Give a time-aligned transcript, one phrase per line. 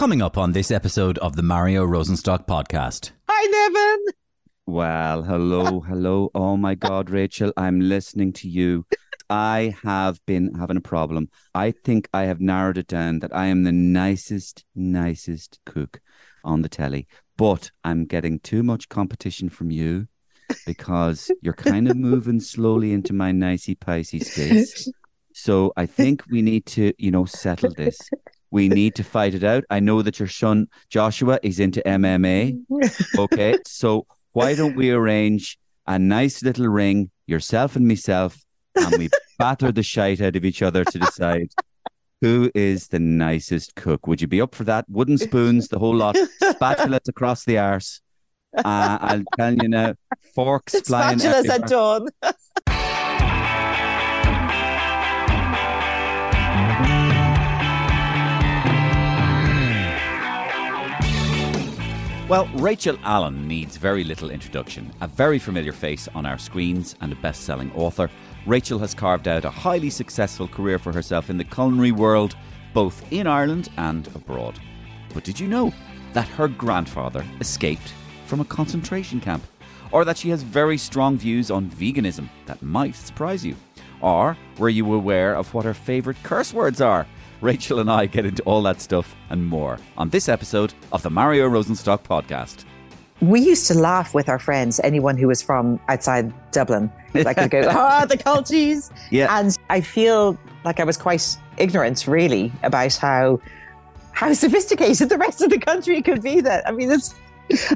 [0.00, 3.10] Coming up on this episode of the Mario Rosenstock podcast.
[3.28, 4.06] Hi, Nevin.
[4.64, 6.30] Well, hello, hello.
[6.34, 8.86] Oh my God, Rachel, I'm listening to you.
[9.28, 11.28] I have been having a problem.
[11.54, 16.00] I think I have narrowed it down that I am the nicest, nicest cook
[16.44, 17.06] on the telly,
[17.36, 20.08] but I'm getting too much competition from you
[20.64, 24.90] because you're kind of moving slowly into my nicey picey space.
[25.32, 27.96] So I think we need to, you know, settle this.
[28.50, 29.64] We need to fight it out.
[29.70, 32.60] I know that your son Joshua is into MMA.
[33.18, 38.38] Okay, so why don't we arrange a nice little ring, yourself and myself,
[38.76, 39.08] and we
[39.38, 41.50] batter the shite out of each other to decide
[42.20, 44.06] who is the nicest cook?
[44.06, 44.84] Would you be up for that?
[44.88, 48.00] Wooden spoons, the whole lot, spatulas across the arse.
[48.56, 49.94] Uh, I'll tell you now,
[50.34, 51.18] forks flying.
[51.18, 51.54] Spatulas everywhere.
[51.54, 52.08] at dawn.
[62.30, 64.92] Well, Rachel Allen needs very little introduction.
[65.00, 68.08] A very familiar face on our screens and a best selling author,
[68.46, 72.36] Rachel has carved out a highly successful career for herself in the culinary world,
[72.72, 74.60] both in Ireland and abroad.
[75.12, 75.74] But did you know
[76.12, 77.92] that her grandfather escaped
[78.26, 79.42] from a concentration camp?
[79.90, 83.56] Or that she has very strong views on veganism that might surprise you?
[84.00, 87.08] Or were you aware of what her favourite curse words are?
[87.40, 91.10] Rachel and I get into all that stuff and more on this episode of the
[91.10, 92.64] Mario Rosenstock podcast.
[93.20, 96.90] We used to laugh with our friends, anyone who was from outside Dublin.
[97.14, 98.90] Like they go, ah, the culties.
[99.10, 99.38] Yeah.
[99.38, 103.40] And I feel like I was quite ignorant, really, about how
[104.12, 106.40] how sophisticated the rest of the country could be.
[106.40, 107.14] That I mean, it's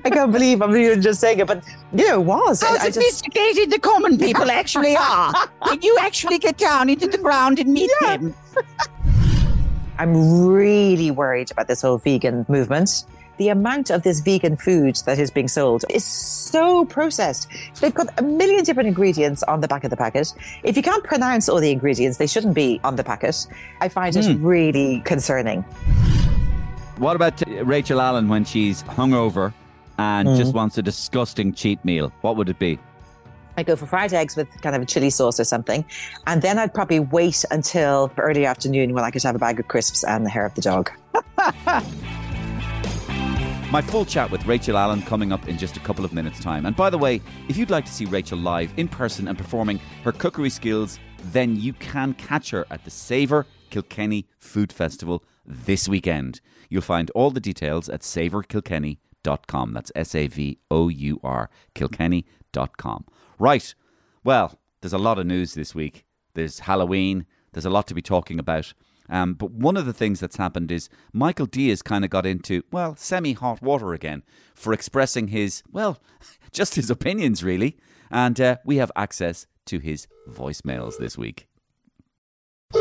[0.04, 2.62] I can't believe I'm even just saying it, but you know, it was.
[2.62, 5.32] How I- I just- sophisticated the common people actually are.
[5.66, 8.34] Can you actually get down into the ground and meet them?
[9.98, 13.04] I'm really worried about this whole vegan movement.
[13.36, 17.48] The amount of this vegan food that is being sold is so processed.
[17.80, 20.32] They've got a million different ingredients on the back of the packet.
[20.62, 23.46] If you can't pronounce all the ingredients, they shouldn't be on the packet.
[23.80, 25.62] I find it really concerning.
[26.98, 29.52] What about Rachel Allen when she's hungover
[29.98, 30.36] and Mm.
[30.36, 32.12] just wants a disgusting cheat meal?
[32.20, 32.78] What would it be?
[33.56, 35.84] I go for fried eggs with kind of a chili sauce or something.
[36.26, 39.68] And then I'd probably wait until early afternoon when I could have a bag of
[39.68, 40.90] crisps and the hair of the dog.
[43.70, 46.64] My full chat with Rachel Allen coming up in just a couple of minutes' time.
[46.64, 49.80] And by the way, if you'd like to see Rachel live in person and performing
[50.04, 51.00] her cookery skills,
[51.32, 56.40] then you can catch her at the Savour Kilkenny Food Festival this weekend.
[56.68, 59.72] You'll find all the details at savourkilkenny.com.
[59.72, 63.06] That's S A V O U R, kilkenny.com.
[63.38, 63.74] Right.
[64.22, 66.04] Well, there's a lot of news this week.
[66.34, 68.72] There's Halloween, there's a lot to be talking about.
[69.08, 72.24] Um, but one of the things that's happened is Michael D has kind of got
[72.26, 74.22] into, well, semi hot water again
[74.54, 76.00] for expressing his, well,
[76.52, 77.76] just his opinions, really.
[78.10, 81.46] And uh, we have access to his voicemails this week.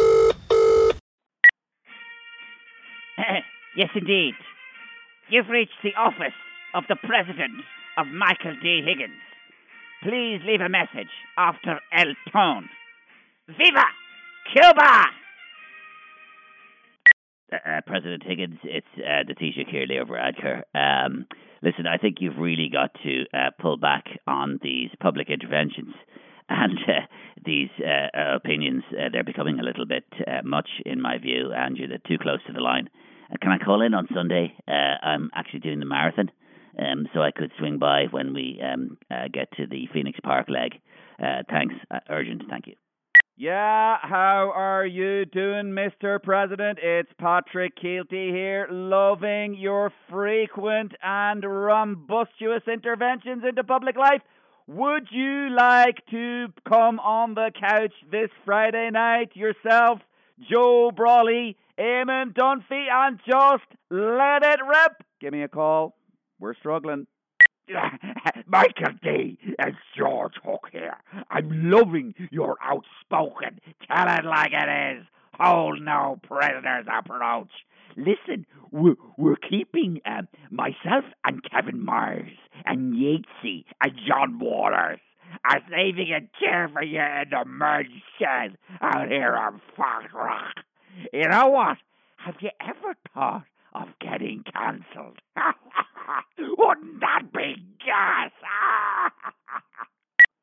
[3.75, 4.33] yes, indeed.
[5.29, 6.33] You've reached the office
[6.73, 7.63] of the President
[7.97, 8.81] of Michael D.
[8.85, 9.19] Higgins.
[10.03, 12.67] Please leave a message after El Tone.
[13.47, 13.85] Viva
[14.51, 15.05] Cuba!
[17.53, 20.63] Uh, President Higgins, it's uh, Taoiseach here, Leo Varadkar.
[20.75, 21.25] Um,
[21.61, 25.93] listen, I think you've really got to uh, pull back on these public interventions
[26.49, 27.05] and uh,
[27.45, 28.83] these uh, uh, opinions.
[28.91, 32.39] Uh, they're becoming a little bit uh, much, in my view, and you're too close
[32.47, 32.89] to the line.
[33.31, 34.53] Uh, can I call in on Sunday?
[34.67, 34.71] Uh,
[35.01, 36.29] I'm actually doing the marathon,
[36.78, 40.47] um, so I could swing by when we um, uh, get to the Phoenix Park
[40.50, 40.79] leg.
[41.22, 41.75] Uh, thanks.
[41.91, 42.44] Uh, urgent.
[42.50, 42.73] Thank you.
[43.35, 46.22] Yeah, how are you doing, Mr.
[46.22, 46.78] President?
[46.81, 54.22] It's Patrick Kielty here, loving your frequent and rumbustious interventions into public life.
[54.67, 60.00] Would you like to come on the couch this Friday night yourself,
[60.50, 65.03] Joe Brolly, Eamon Dunphy, and just let it rip?
[65.19, 65.95] Give me a call.
[66.44, 67.07] We're struggling.
[68.48, 69.38] Michael D.
[69.57, 70.98] It's George Hook here.
[71.31, 75.06] I'm loving your outspoken, tell it like it is,
[75.40, 77.48] hold no prisoners approach.
[77.95, 85.00] Listen, we're, we're keeping um, myself and Kevin Myers and Yatesy and John Waters
[85.50, 87.88] are saving a chair for you in the merge
[88.19, 90.62] shed out here on Foxrock.
[91.13, 91.78] You know what?
[92.18, 95.19] Have you ever thought of getting cancelled?
[96.39, 97.55] Wouldn't that be
[97.85, 98.31] gas?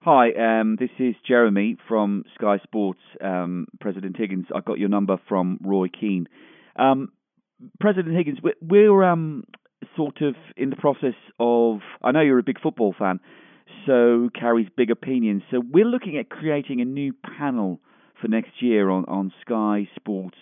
[0.02, 3.00] Hi, um, this is Jeremy from Sky Sports.
[3.22, 6.26] Um, President Higgins, I got your number from Roy Keane.
[6.76, 7.12] Um,
[7.80, 9.44] President Higgins, we're, we're um,
[9.96, 11.80] sort of in the process of.
[12.02, 13.20] I know you're a big football fan,
[13.86, 15.42] so carries big opinions.
[15.50, 17.80] So we're looking at creating a new panel
[18.20, 20.38] for next year on, on Sky Sports,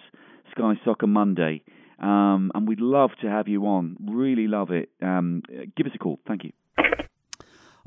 [0.53, 1.63] Sky Soccer Monday.
[1.99, 3.97] Um, and we'd love to have you on.
[4.09, 4.91] Really love it.
[5.03, 5.43] Um,
[5.77, 6.21] give us a call.
[6.27, 6.53] Thank you.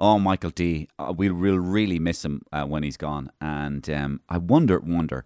[0.04, 0.88] Oh, Michael D.
[0.98, 3.32] Uh, we'll, we'll really miss him uh, when he's gone.
[3.40, 5.26] And um, I wonder, wonder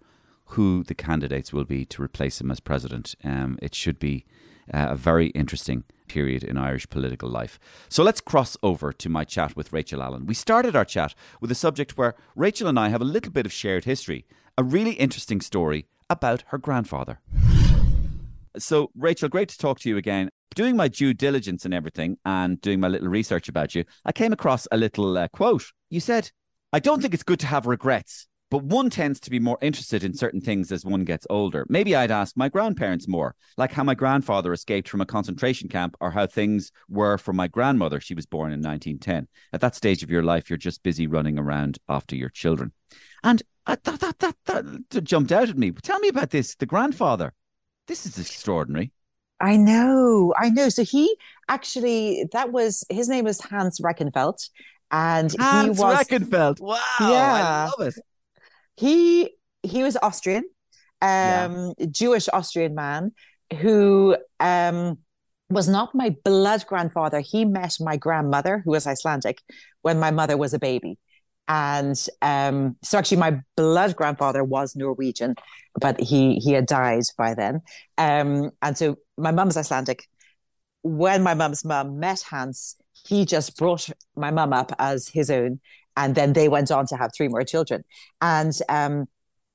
[0.50, 3.14] who the candidates will be to replace him as president.
[3.24, 4.26] Um, it should be
[4.72, 7.58] uh, a very interesting period in Irish political life.
[7.88, 10.26] So let's cross over to my chat with Rachel Allen.
[10.26, 13.46] We started our chat with a subject where Rachel and I have a little bit
[13.46, 14.26] of shared history,
[14.58, 17.18] a really interesting story about her grandfather.
[18.58, 20.30] So, Rachel, great to talk to you again.
[20.54, 24.32] Doing my due diligence and everything and doing my little research about you, I came
[24.32, 25.64] across a little uh, quote.
[25.90, 26.30] You said,
[26.72, 30.02] I don't think it's good to have regrets, but one tends to be more interested
[30.02, 31.66] in certain things as one gets older.
[31.68, 35.96] Maybe I'd ask my grandparents more, like how my grandfather escaped from a concentration camp
[36.00, 38.00] or how things were for my grandmother.
[38.00, 39.28] She was born in 1910.
[39.52, 42.72] At that stage of your life, you're just busy running around after your children.
[43.22, 44.36] And uh, that, that, that,
[44.90, 45.72] that jumped out at me.
[45.72, 47.34] Tell me about this, the grandfather.
[47.86, 48.92] This is extraordinary.
[49.40, 50.68] I know, I know.
[50.70, 51.14] So he
[51.48, 54.48] actually, that was his name was Hans Reichenfeld,
[54.90, 56.60] and Hans he was Reichenfeld.
[56.60, 57.44] Wow, Yeah.
[57.44, 57.94] I love it.
[58.76, 59.30] he
[59.62, 60.44] he was Austrian,
[61.02, 63.12] um, Jewish Austrian man
[63.60, 64.98] who um
[65.48, 67.20] was not my blood grandfather.
[67.20, 69.38] He met my grandmother, who was Icelandic,
[69.82, 70.98] when my mother was a baby.
[71.48, 75.34] And um, so actually my blood grandfather was Norwegian,
[75.80, 77.62] but he he had died by then.
[77.98, 80.04] Um, and so my mum's Icelandic.
[80.82, 82.76] When my mum's mum met Hans,
[83.06, 85.60] he just brought my mum up as his own,
[85.96, 87.84] and then they went on to have three more children.
[88.20, 89.06] And um,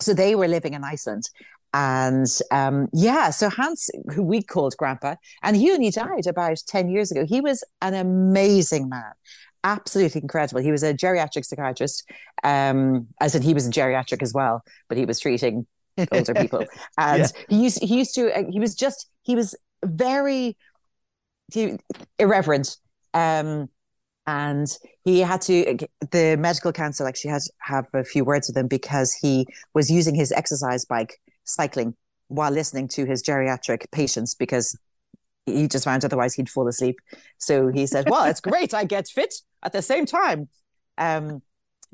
[0.01, 1.23] so they were living in Iceland.
[1.73, 6.89] And um, yeah, so Hans, who we called Grandpa, and he only died about 10
[6.89, 7.25] years ago.
[7.25, 9.13] He was an amazing man,
[9.63, 10.61] absolutely incredible.
[10.61, 12.09] He was a geriatric psychiatrist,
[12.43, 15.67] um, as in he was a geriatric as well, but he was treating
[16.11, 16.67] older people.
[16.97, 17.31] And Yeah.
[17.49, 19.55] he used he used to uh, he was just he was
[19.85, 20.57] very
[21.53, 21.77] he,
[22.19, 22.77] irreverent.
[23.13, 23.69] Um,
[24.27, 24.67] and
[25.05, 25.77] he had to
[26.11, 29.89] the medical council actually had to have a few words with him because he was
[29.91, 31.95] using his exercise bike cycling
[32.27, 34.77] while listening to his geriatric patients because
[35.45, 36.97] he just found otherwise he'd fall asleep
[37.37, 40.47] so he said well it's great i get fit at the same time
[40.97, 41.41] um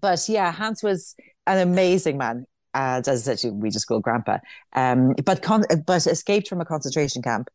[0.02, 1.16] but yeah hans was
[1.46, 4.38] an amazing man and as i said we just call grandpa
[4.74, 7.50] um but con- but escaped from a concentration camp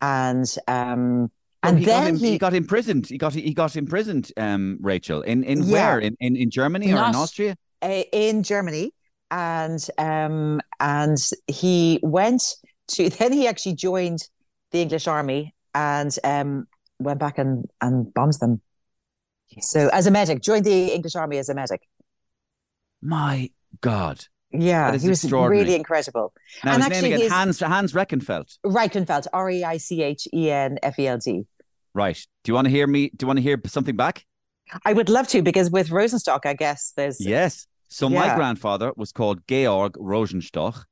[0.00, 1.30] and um
[1.64, 3.08] Oh, and he got then him, he, he got imprisoned.
[3.08, 4.30] He got he got imprisoned.
[4.36, 5.72] Um, Rachel in in Yeah.
[5.72, 7.56] where in, in in Germany or in Austria?
[7.82, 8.92] uh, in Germany,
[9.30, 12.42] and um, and he went
[12.88, 13.10] to.
[13.18, 14.20] Then he actually joined
[14.70, 16.66] the English army and um,
[17.00, 18.60] went back and and bombs them.
[19.60, 21.82] So as a medic, joined the English army as a medic.
[23.02, 23.50] My
[23.80, 24.24] God!
[24.52, 26.32] Yeah, he was really incredible.
[26.64, 28.58] Now And his name actually again, his- Hans Hans Reckenfeld.
[28.64, 31.46] Reichenfeld, R E I C H E N F E L D.
[31.94, 32.18] Right.
[32.44, 33.10] Do you want to hear me?
[33.16, 34.24] Do you want to hear something back?
[34.84, 37.66] I would love to because with Rosenstock, I guess there's Yes.
[37.88, 40.84] So my grandfather was called Georg Rosenstock,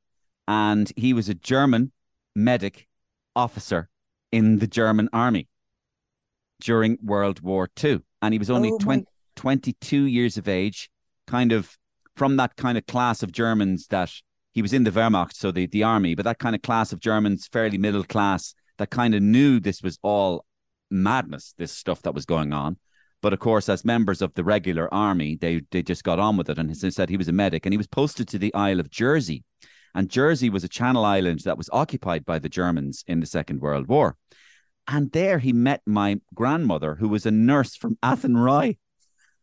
[0.47, 1.91] and he was a German
[2.37, 2.87] medic
[3.35, 3.89] officer
[4.31, 5.49] in the German army
[6.61, 8.01] during World War II.
[8.23, 9.05] And he was only Oh, 20,
[9.37, 10.91] 22 years of age,
[11.27, 11.77] kind of
[12.17, 14.11] from that kind of class of Germans that
[14.53, 17.01] he was in the Wehrmacht, so the, the army, but that kind of class of
[17.01, 20.45] Germans, fairly middle class, that kind of knew this was all
[20.91, 22.77] madness, this stuff that was going on.
[23.21, 26.51] But of course, as members of the regular army, they they just got on with
[26.51, 26.59] it.
[26.59, 28.91] And he said he was a medic, and he was posted to the Isle of
[28.91, 29.43] Jersey,
[29.95, 33.61] and Jersey was a Channel island that was occupied by the Germans in the Second
[33.61, 34.17] World War.
[34.87, 38.79] And there he met my grandmother, who was a nurse from Athenry.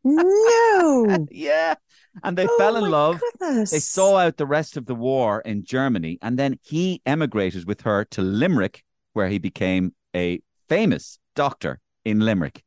[0.04, 1.28] no.
[1.32, 1.76] Yeah,
[2.24, 3.20] and they Oh, fell in love.
[3.40, 3.72] goodness.
[3.72, 7.82] They saw out the rest of the war in Germany, and then he emigrated with
[7.82, 8.84] her to Limerick,
[9.14, 12.64] where he became a famous doctor in Limerick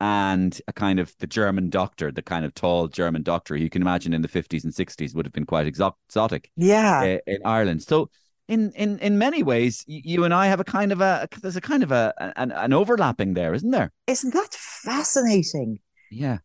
[0.00, 3.82] and a kind of the German doctor, the kind of tall German doctor you can
[3.82, 7.00] imagine in the 50s and 60s would have been quite exotic Yeah.
[7.00, 7.82] uh, in Ireland.
[7.82, 8.08] So,
[8.48, 11.60] in, in, in many ways, you and I have a kind of a there's a
[11.60, 13.92] kind of a an, an overlapping there, isn't there?
[14.06, 15.80] Isn't that fascinating?
[16.10, 16.38] Yeah.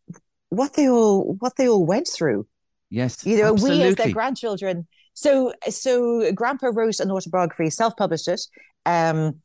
[0.49, 2.45] What they all what they all went through.
[2.89, 3.25] Yes.
[3.25, 8.41] you know we as their grandchildren so so grandpa wrote an autobiography self-published it
[8.85, 9.41] um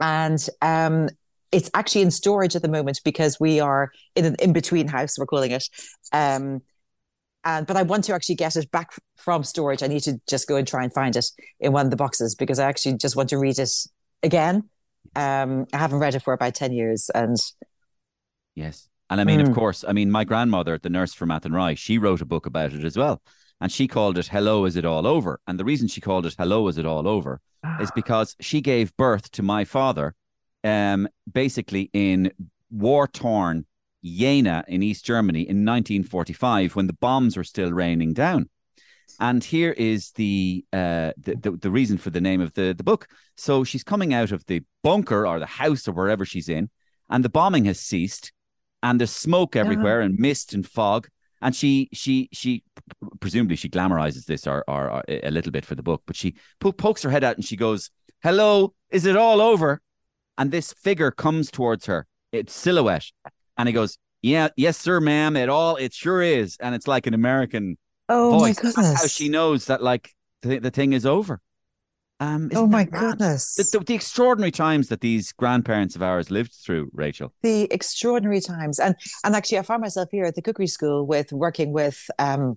[0.00, 1.08] and um
[1.52, 5.26] it's actually in storage at the moment because we are in an in-between house we're
[5.26, 5.62] calling it
[6.12, 6.60] um
[7.48, 10.46] and but i want to actually get it back from storage i need to just
[10.48, 11.26] go and try and find it
[11.64, 13.72] in one of the boxes because i actually just want to read it
[14.22, 14.56] again
[15.26, 17.10] Um, I haven't read it for about 10 years.
[17.20, 17.36] And
[18.54, 18.88] Yes.
[19.10, 19.54] And I mean, of Mm.
[19.54, 22.84] course, I mean, my grandmother, the nurse from Athenry, she wrote a book about it
[22.84, 23.16] as well.
[23.60, 25.40] And she called it Hello, Is It All Over?
[25.46, 27.40] And the reason she called it Hello, Is It All Over
[27.80, 30.14] is because she gave birth to my father
[30.62, 32.32] um, basically in
[32.70, 33.64] war torn
[34.02, 38.48] Jena in East Germany in 1945 when the bombs were still raining down.
[39.20, 42.84] And here is the, uh, the, the the reason for the name of the, the
[42.84, 43.08] book.
[43.36, 46.70] So she's coming out of the bunker or the house or wherever she's in,
[47.10, 48.32] and the bombing has ceased,
[48.82, 51.08] and there's smoke everywhere and mist and fog.
[51.42, 52.62] And she she she
[53.20, 56.36] presumably she glamorizes this or, or, or a little bit for the book, but she
[56.60, 57.90] po- pokes her head out and she goes,
[58.22, 59.80] "Hello, is it all over?"
[60.36, 62.06] And this figure comes towards her.
[62.30, 63.10] It's silhouette,
[63.58, 65.36] and he goes, "Yeah, yes, sir, ma'am.
[65.36, 67.76] It all it sure is." And it's like an American
[68.08, 68.62] oh voice.
[68.62, 69.00] my That's goodness.
[69.02, 71.40] how she knows that like the, the thing is over.
[72.20, 73.54] Um, oh my goodness.
[73.54, 77.32] The, the, the extraordinary times that these grandparents of ours lived through, Rachel.
[77.42, 81.32] the extraordinary times and and actually i found myself here at the cookery school with
[81.32, 82.56] working with um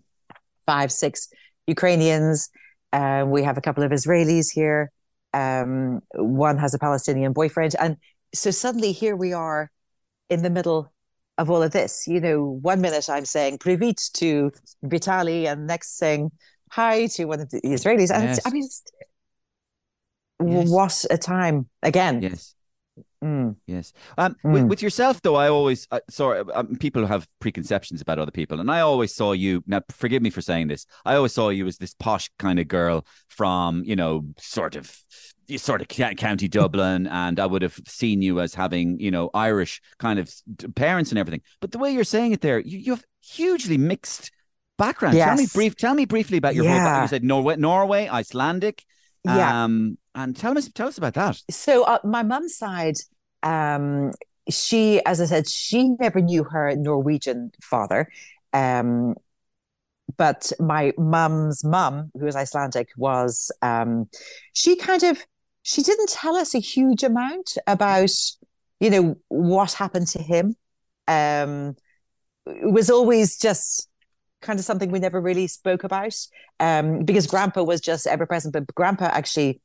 [0.65, 1.27] five six
[1.67, 2.50] ukrainians
[2.93, 4.91] um we have a couple of israelis here
[5.34, 7.98] um one has a palestinian boyfriend and
[8.34, 9.70] so suddenly here we are
[10.31, 10.91] in the middle
[11.38, 14.51] of all of this you know one minute i'm saying privit to
[14.83, 16.31] vitali and next saying
[16.71, 18.45] hi to one of the israelis and Yes.
[18.45, 18.67] i mean
[20.43, 20.69] Yes.
[20.69, 22.55] what a time again Yes.
[23.23, 23.55] Mm.
[23.67, 23.93] Yes.
[24.17, 24.67] Um, with, Mm.
[24.69, 28.59] with yourself, though, I always, uh, sorry, um, people have preconceptions about other people.
[28.59, 31.67] And I always saw you, now forgive me for saying this, I always saw you
[31.67, 34.95] as this posh kind of girl from, you know, sort of,
[35.57, 35.87] sort of
[36.17, 37.05] county Dublin.
[37.07, 40.31] And I would have seen you as having, you know, Irish kind of
[40.75, 41.41] parents and everything.
[41.59, 44.31] But the way you're saying it there, you, you have hugely mixed
[44.79, 45.15] background.
[45.15, 47.01] Tell me brief, tell me briefly about your whole, back- Yeah.
[47.03, 48.83] you said Norway, Norway, Icelandic.
[49.23, 49.65] Yeah.
[49.65, 51.39] Um, and tell us, tell us about that.
[51.51, 52.95] so uh, my mum's side
[53.43, 54.12] um
[54.50, 58.10] she as i said she never knew her norwegian father.
[58.53, 59.15] Um
[60.17, 64.07] but my mum's mum who was icelandic was um
[64.53, 65.25] she kind of
[65.63, 68.12] she didn't tell us a huge amount about
[68.79, 70.55] you know what happened to him.
[71.07, 71.75] Um
[72.48, 73.88] it was always just
[74.41, 76.15] kind of something we never really spoke about.
[76.60, 79.62] Um because grandpa was just ever present but grandpa actually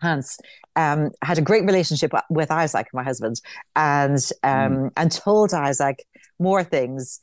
[0.00, 0.38] Hans
[0.76, 3.40] um, had a great relationship with Isaac, my husband,
[3.74, 6.04] and um, and told Isaac
[6.38, 7.20] more things,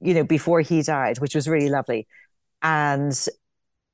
[0.00, 2.06] you know, before he died, which was really lovely.
[2.62, 3.12] And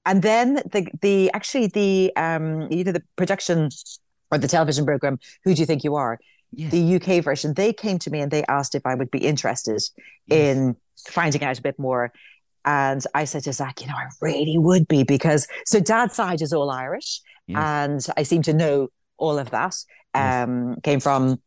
[0.04, 3.70] and then the the actually the um, you know the production
[4.30, 6.18] or the television program, Who Do You Think You Are?
[6.52, 6.70] Yes.
[6.70, 9.82] The UK version, they came to me and they asked if I would be interested
[10.28, 12.10] in finding out a bit more.
[12.64, 16.40] And I said to Zach, you know, I really would be because so dad's side
[16.42, 17.58] is all Irish Yes.
[17.58, 19.74] and I seem to know all of that.
[20.14, 20.48] Yes.
[20.48, 21.40] Um, came from,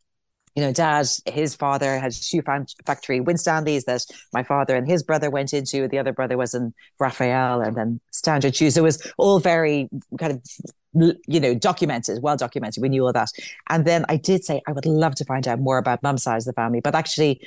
[0.54, 5.02] you know, dad, his father had shoe fan- factory, Winstanley's, that my father and his
[5.02, 5.88] brother went into.
[5.88, 8.76] The other brother was in Raphael and then Standard Shoes.
[8.76, 12.82] It was all very kind of, you know, documented, well documented.
[12.82, 13.30] We knew all that.
[13.70, 16.38] And then I did say, I would love to find out more about mum's side
[16.38, 16.80] of the family.
[16.80, 17.40] But actually,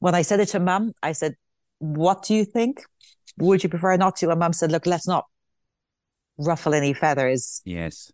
[0.00, 1.36] when I said it to mum, I said,
[1.78, 2.82] what do you think?
[3.38, 4.30] Would you prefer not to?
[4.30, 5.26] And mum said, look, let's not
[6.38, 8.12] ruffle any feathers Yes.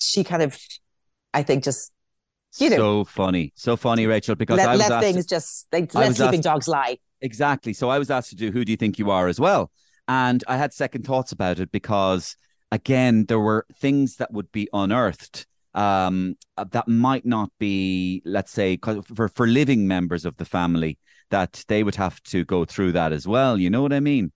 [0.00, 0.58] she kind of,
[1.34, 1.92] I think, just
[2.58, 4.34] you know, so funny, so funny, Rachel.
[4.34, 6.98] Because let, I was let things just like I let sleeping asked- dogs lie.
[7.20, 7.72] exactly.
[7.72, 9.70] So I was asked to do "Who do you think you are?" as well,
[10.06, 12.36] and I had second thoughts about it because,
[12.70, 18.52] again, there were things that would be unearthed um, uh, that might not be, let's
[18.52, 18.78] say,
[19.14, 20.98] for for living members of the family
[21.30, 23.56] that they would have to go through that as well.
[23.58, 24.30] You know what I mean?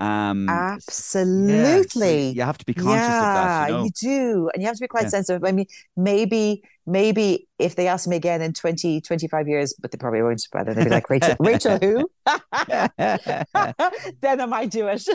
[0.00, 2.30] Um, yeah, so Absolutely.
[2.30, 3.68] you have to be conscious of that.
[3.68, 3.88] You know?
[4.00, 4.50] do.
[4.54, 5.08] And you have to be quite Yeah.
[5.08, 5.44] sensitive.
[5.44, 9.98] I mean, maybe, maybe if they ask me again in 20, 25 years, but they
[9.98, 12.08] probably won't, but then they'll be like, Rachel, Rachel, who?
[12.96, 15.06] then I might do it.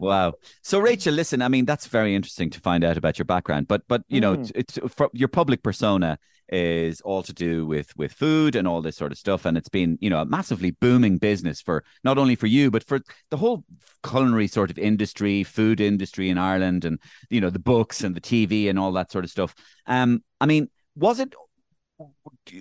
[0.00, 0.34] wow.
[0.62, 3.82] So Rachel, listen, I mean that's very interesting to find out about your background, but
[3.88, 4.50] but you know, Mm.
[4.54, 6.18] it's, it's for, your public persona
[6.50, 9.68] is all to do with with food and all this sort of stuff and it's
[9.68, 13.00] been, you know, a massively booming business for not only for you but for
[13.30, 13.64] the whole
[14.02, 16.98] culinary sort of industry, food industry in Ireland and
[17.30, 19.54] you know, the books and the TV and all that sort of stuff.
[19.86, 21.34] Um I mean, was it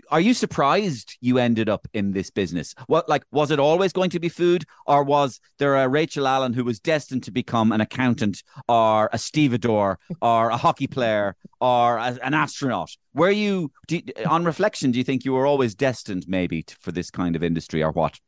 [0.09, 2.73] are you surprised you ended up in this business?
[2.87, 6.53] What like was it always going to be food, or was there a Rachel Allen
[6.53, 11.97] who was destined to become an accountant, or a stevedore, or a hockey player, or
[11.97, 12.89] a, an astronaut?
[13.13, 16.91] Were you, do, on reflection, do you think you were always destined maybe to, for
[16.91, 18.19] this kind of industry, or what?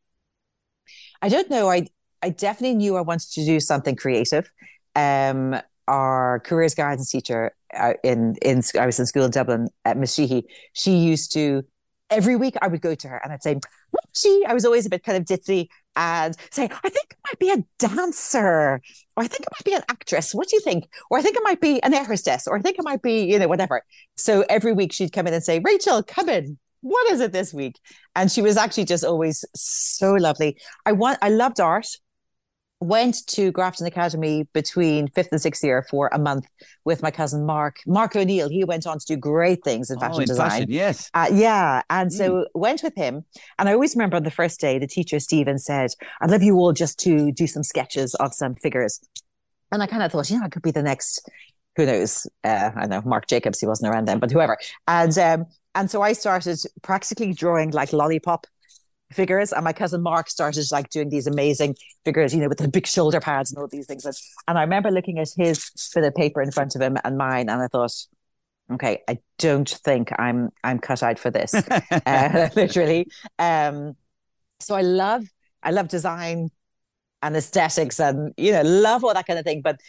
[1.22, 1.70] I don't know.
[1.70, 1.88] I
[2.22, 4.52] I definitely knew I wanted to do something creative.
[4.96, 9.98] Um, our careers guidance teacher uh, in in I was in school in Dublin at
[9.98, 10.46] Miss Sheehy.
[10.74, 11.64] She used to
[12.10, 13.60] every week I would go to her and I'd say,
[14.16, 17.40] she, I was always a bit kind of ditzy and say, I think I might
[17.40, 18.82] be a dancer,
[19.16, 20.34] or I think I might be an actress.
[20.34, 20.90] What do you think?
[21.10, 23.26] Or I think I might be an air hostess, or I think I might be,
[23.26, 23.84] you know, whatever.
[24.16, 26.58] So every week she'd come in and say, Rachel, come in.
[26.82, 27.78] What is it this week?
[28.16, 30.58] And she was actually just always so lovely.
[30.86, 31.88] I want, I loved art
[32.82, 36.46] went to Grafton Academy between fifth and sixth year for a month
[36.86, 37.78] with my cousin Mark.
[37.86, 40.50] Mark O'Neill, he went on to do great things in Oh, fashion in design.
[40.50, 41.10] fashion, yes.
[41.14, 41.82] Uh, yeah.
[41.90, 43.26] And so went with him.
[43.58, 46.56] And I always remember on the first day, the teacher, Stephen, said, I'd love you
[46.56, 49.02] all just to do some sketches of some figures.
[49.72, 51.30] And I kind of thought, you know, I could be the next,
[51.76, 52.28] who knows?
[52.44, 54.58] Uh, I know, Marc Jacobs, he wasn't around then, but whoever.
[54.88, 55.46] And, um,
[55.76, 58.48] and so I started practically drawing like lollipop
[59.12, 59.52] figures.
[59.52, 61.76] And my cousin Mark started like doing these amazing
[62.06, 64.06] figures, you know, with the big shoulder pads and all these things.
[64.06, 64.16] And,
[64.48, 67.50] and I remember looking at his bit of paper in front of him and mine,
[67.50, 67.94] and I thought,
[68.72, 71.54] okay, I don't think I'm I'm cut out for this.
[72.06, 73.08] uh, literally.
[73.38, 73.96] Um,
[74.60, 75.24] so I love
[75.64, 76.50] I love design
[77.22, 79.62] and aesthetics and you know love all that kind of thing.
[79.62, 79.80] But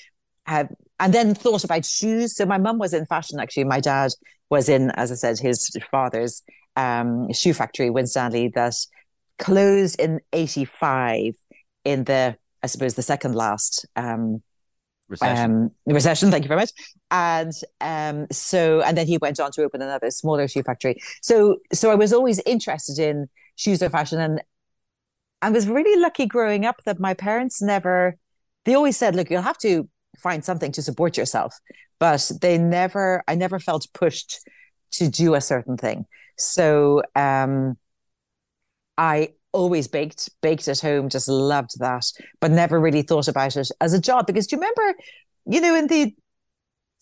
[0.46, 0.64] uh,
[0.98, 2.36] and then thought about shoes.
[2.36, 3.64] So my mum was in fashion actually.
[3.64, 4.12] My dad
[4.50, 6.42] was in, as I said, his father's
[6.76, 8.74] um, shoe factory, Winstanley, that
[9.40, 11.34] closed in '85
[11.84, 14.42] in the I suppose the second last um,
[15.10, 15.50] Recession.
[15.50, 16.30] um, recession.
[16.30, 16.70] Thank you very much.
[17.10, 21.00] And um, so, and then he went on to open another smaller shoe factory.
[21.20, 24.40] So, so I was always interested in shoes or fashion, and
[25.42, 28.16] I was really lucky growing up that my parents never.
[28.64, 29.88] They always said, "Look, you'll have to
[30.22, 31.58] find something to support yourself,"
[31.98, 33.24] but they never.
[33.26, 34.38] I never felt pushed
[34.92, 36.06] to do a certain thing.
[36.38, 37.76] So, um,
[39.00, 42.04] I always baked, baked at home, just loved that,
[42.38, 44.26] but never really thought about it as a job.
[44.26, 45.00] Because do you remember,
[45.46, 46.14] you know, in the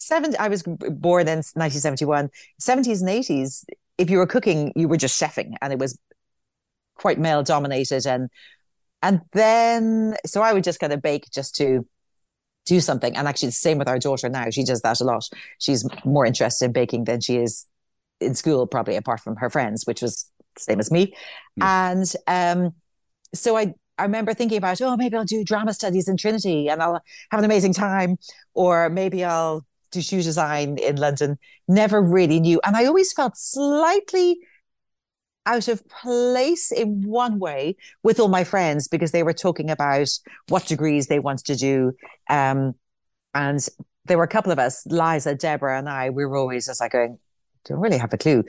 [0.00, 2.31] 70s, I was born in 1971,
[2.62, 3.64] 70s and 80s,
[3.99, 5.99] if you were cooking, you were just chefing and it was
[6.95, 8.07] quite male dominated.
[8.07, 8.31] And,
[9.03, 11.85] and then, so I would just kind of bake just to
[12.64, 13.16] do something.
[13.16, 14.51] And actually, the same with our daughter now.
[14.51, 15.29] She does that a lot.
[15.59, 17.66] She's more interested in baking than she is
[18.20, 21.14] in school, probably apart from her friends, which was same as me.
[21.61, 22.75] And um,
[23.35, 26.83] so I, I remember thinking about, oh, maybe I'll do drama studies in Trinity and
[26.83, 28.16] I'll have an amazing time,
[28.55, 31.38] or maybe I'll do shoe design in London.
[31.66, 34.38] Never really knew, and I always felt slightly
[35.47, 40.11] out of place in one way with all my friends because they were talking about
[40.49, 41.92] what degrees they wanted to do,
[42.29, 42.75] um,
[43.35, 43.66] and
[44.05, 46.11] there were a couple of us, Liza, Deborah, and I.
[46.11, 47.18] We were always just like going,
[47.64, 48.44] don't really have a clue.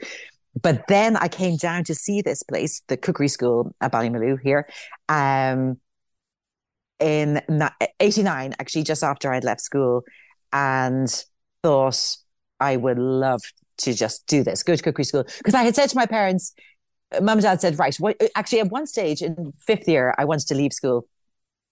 [0.62, 4.68] But then I came down to see this place, the cookery school at Ballymaloe here,
[5.08, 5.78] um,
[6.98, 7.40] in
[7.98, 10.02] 89, actually, just after I'd left school,
[10.52, 11.08] and
[11.62, 12.16] thought
[12.58, 13.40] I would love
[13.78, 15.24] to just do this, go to cookery school.
[15.38, 16.52] Because I had said to my parents,
[17.20, 20.48] mum and dad said, right, what, actually, at one stage in fifth year, I wanted
[20.48, 21.06] to leave school.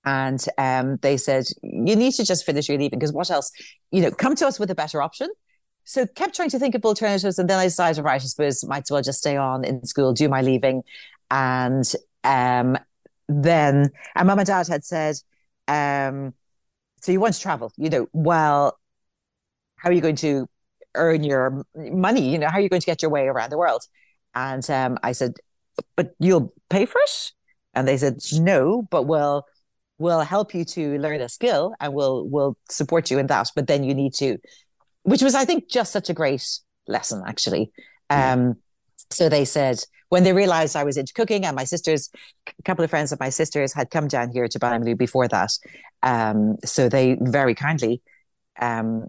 [0.04, 3.50] And um, they said, you need to just finish your leaving because what else?
[3.90, 5.28] You know, come to us with a better option
[5.88, 8.82] so kept trying to think of alternatives and then i decided right i suppose might
[8.82, 10.82] as well just stay on in school do my leaving.
[11.30, 11.90] And
[12.24, 12.76] um,
[13.28, 15.16] then and mum and dad had said
[15.66, 16.34] um,
[17.02, 18.78] so you want to travel you know well
[19.76, 20.46] how are you going to
[20.94, 22.32] earn your money?
[22.32, 23.82] You know how are you going to get your way around the world?
[24.34, 25.34] And um, i said
[25.96, 27.32] but you'll pay for it?
[27.74, 29.46] And they said no but we'll
[29.98, 33.66] we'll help you to learn a skill and we'll we'll support you in that but
[33.66, 34.38] then you need to
[35.02, 36.46] which was, I think, just such a great
[36.86, 37.72] lesson, actually.
[38.10, 38.56] Um,
[39.10, 42.10] so they said when they realized I was into cooking, and my sisters,
[42.46, 45.50] a couple of friends of my sisters, had come down here to Ballymaloe before that.
[46.02, 48.02] Um, so they very kindly
[48.60, 49.08] um,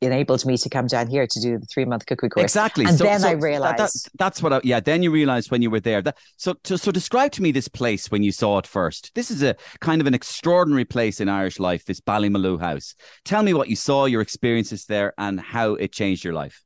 [0.00, 2.44] enabled me to come down here to do the three month cookery course.
[2.44, 2.84] Exactly.
[2.86, 3.78] And So- then so I realized.
[3.78, 4.52] that- that's what.
[4.52, 4.80] I, yeah.
[4.80, 6.00] Then you realized when you were there.
[6.00, 9.12] That, so, so, so describe to me this place when you saw it first.
[9.14, 11.84] This is a kind of an extraordinary place in Irish life.
[11.84, 12.94] This Ballymaloe House.
[13.24, 16.62] Tell me what you saw, your experiences there, and how it changed your life.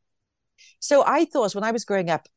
[0.79, 2.29] So I thought when I was growing up,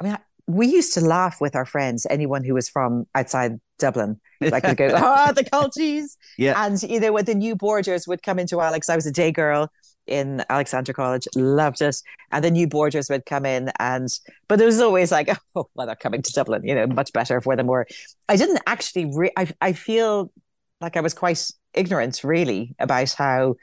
[0.00, 4.20] I mean, we used to laugh with our friends, anyone who was from outside Dublin.
[4.40, 6.16] Like we go, ah, the culties.
[6.38, 6.64] Yeah.
[6.64, 9.32] And, you know, when the new boarders would come into Alex, I was a day
[9.32, 9.70] girl
[10.06, 11.96] in Alexandra College, loved it.
[12.30, 14.08] And the new boarders would come in and,
[14.48, 17.40] but it was always like, oh, well, they're coming to Dublin, you know, much better
[17.40, 17.68] for them.
[17.68, 17.86] Or
[18.28, 20.32] I didn't actually, re- I, I feel
[20.80, 23.56] like I was quite ignorant really about how,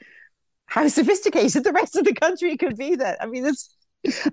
[0.66, 3.18] how sophisticated the rest of the country could be that.
[3.20, 3.74] I mean, it's,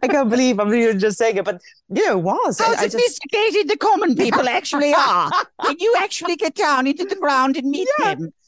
[0.04, 2.60] I can't believe I'm even just saying it, but you know, it was.
[2.60, 5.32] How I, I just, sophisticated the common people actually are.
[5.64, 8.34] Can you actually get down into the ground and meet them?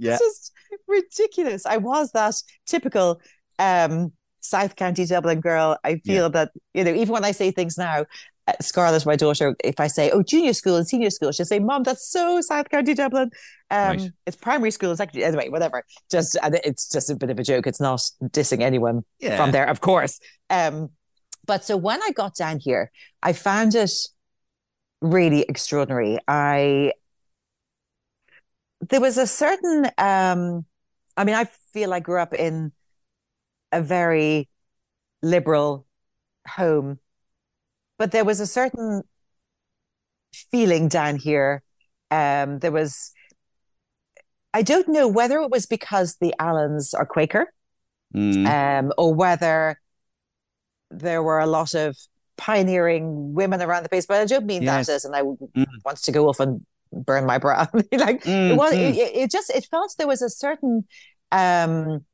[0.00, 0.12] Yeah.
[0.12, 0.52] it's just
[0.88, 1.66] ridiculous.
[1.66, 2.34] I was that
[2.66, 3.20] typical
[3.58, 5.78] um, South County Dublin girl.
[5.84, 6.28] I feel yeah.
[6.28, 8.06] that, you know, even when I say things now,
[8.46, 11.58] uh, Scarlett, my daughter, if I say, oh, junior school and senior school, she'll say,
[11.58, 13.30] Mom, that's so South County Dublin.
[13.70, 14.10] Um, right.
[14.26, 15.84] It's primary school, it's actually, anyway, whatever.
[16.10, 17.66] Just, and it's just a bit of a joke.
[17.66, 19.36] It's not dissing anyone yeah.
[19.36, 20.18] from there, of course.
[20.48, 20.90] Um,
[21.46, 22.90] but so when I got down here,
[23.22, 23.92] I found it
[25.00, 26.18] really extraordinary.
[26.26, 26.92] I,
[28.80, 30.64] there was a certain, um,
[31.16, 32.72] I mean, I feel I grew up in
[33.72, 34.48] a very
[35.22, 35.86] liberal
[36.46, 36.98] home
[37.98, 39.02] but there was a certain
[40.32, 41.62] feeling down here.
[42.10, 43.12] Um, there was,
[44.54, 47.52] I don't know whether it was because the Allens are Quaker,
[48.14, 48.46] mm.
[48.46, 49.80] um, or whether
[50.90, 51.96] there were a lot of
[52.38, 54.06] pioneering women around the place.
[54.06, 54.86] But I don't mean yes.
[54.86, 55.66] that as, and I mm.
[55.84, 57.66] wants to go off and burn my bra.
[57.74, 58.94] like mm, it was, mm.
[58.94, 60.84] it, it, just it felt there was a certain
[61.32, 62.04] um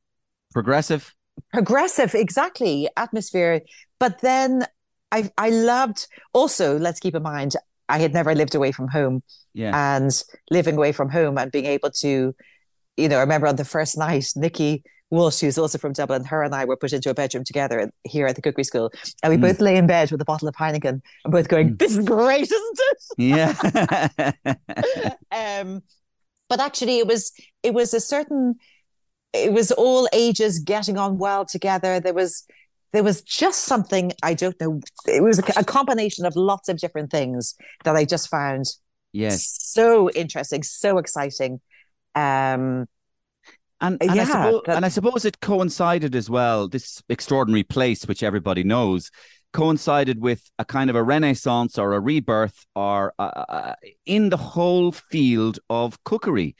[0.53, 1.13] progressive,
[1.53, 3.61] progressive, exactly atmosphere.
[3.99, 4.65] But then
[5.11, 7.55] I I loved also, let's keep in mind,
[7.87, 9.23] I had never lived away from home.
[9.53, 9.95] Yeah.
[9.95, 10.11] And
[10.51, 12.35] living away from home and being able to,
[12.97, 16.43] you know, I remember on the first night, Nikki Walsh, who's also from Dublin, her
[16.43, 18.91] and I were put into a bedroom together here at the cookery school.
[19.21, 19.41] And we mm.
[19.41, 21.79] both lay in bed with a bottle of Heineken and both going, mm.
[21.79, 22.97] This is great, isn't it?
[23.17, 25.13] Yeah.
[25.61, 25.83] um,
[26.49, 27.31] but actually it was
[27.63, 28.55] it was a certain
[29.33, 31.99] it was all ages getting on well together.
[31.99, 32.43] There was
[32.93, 34.79] there was just something I don't know.
[35.07, 38.65] It was a, a combination of lots of different things that I just found
[39.11, 41.61] yes so interesting, so exciting.
[42.15, 42.87] Um,
[43.81, 46.67] and, and, yeah, I suppose, and I suppose it coincided as well.
[46.67, 49.11] This extraordinary place, which everybody knows,
[49.53, 54.37] coincided with a kind of a renaissance or a rebirth, or uh, uh, in the
[54.37, 56.55] whole field of cookery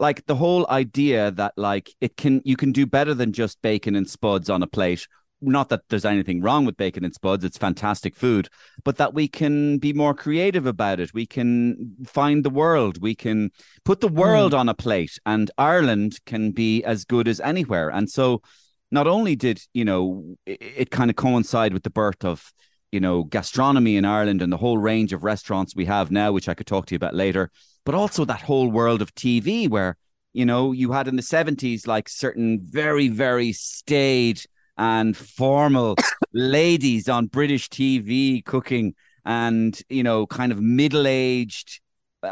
[0.00, 3.94] like the whole idea that like it can you can do better than just bacon
[3.94, 5.06] and spuds on a plate
[5.42, 8.48] not that there's anything wrong with bacon and spuds it's fantastic food
[8.84, 11.14] but that we can be more creative about it.
[11.14, 13.00] We can find the world.
[13.00, 13.50] We can
[13.84, 14.58] put the world mm.
[14.58, 17.90] on a plate and ireland can be as good as anywhere.
[17.90, 18.42] And so
[18.90, 22.52] not only did you know it, it kind of coincide with the birth of
[22.92, 26.48] you know gastronomy in ireland and the whole range of restaurants we have now which
[26.48, 27.50] i could talk to you about later
[27.84, 29.96] but also that whole world of tv where
[30.32, 34.42] you know you had in the 70s like certain very very staid
[34.80, 35.94] and formal
[36.32, 38.94] ladies on British TV cooking
[39.26, 41.80] and, you know, kind of middle aged,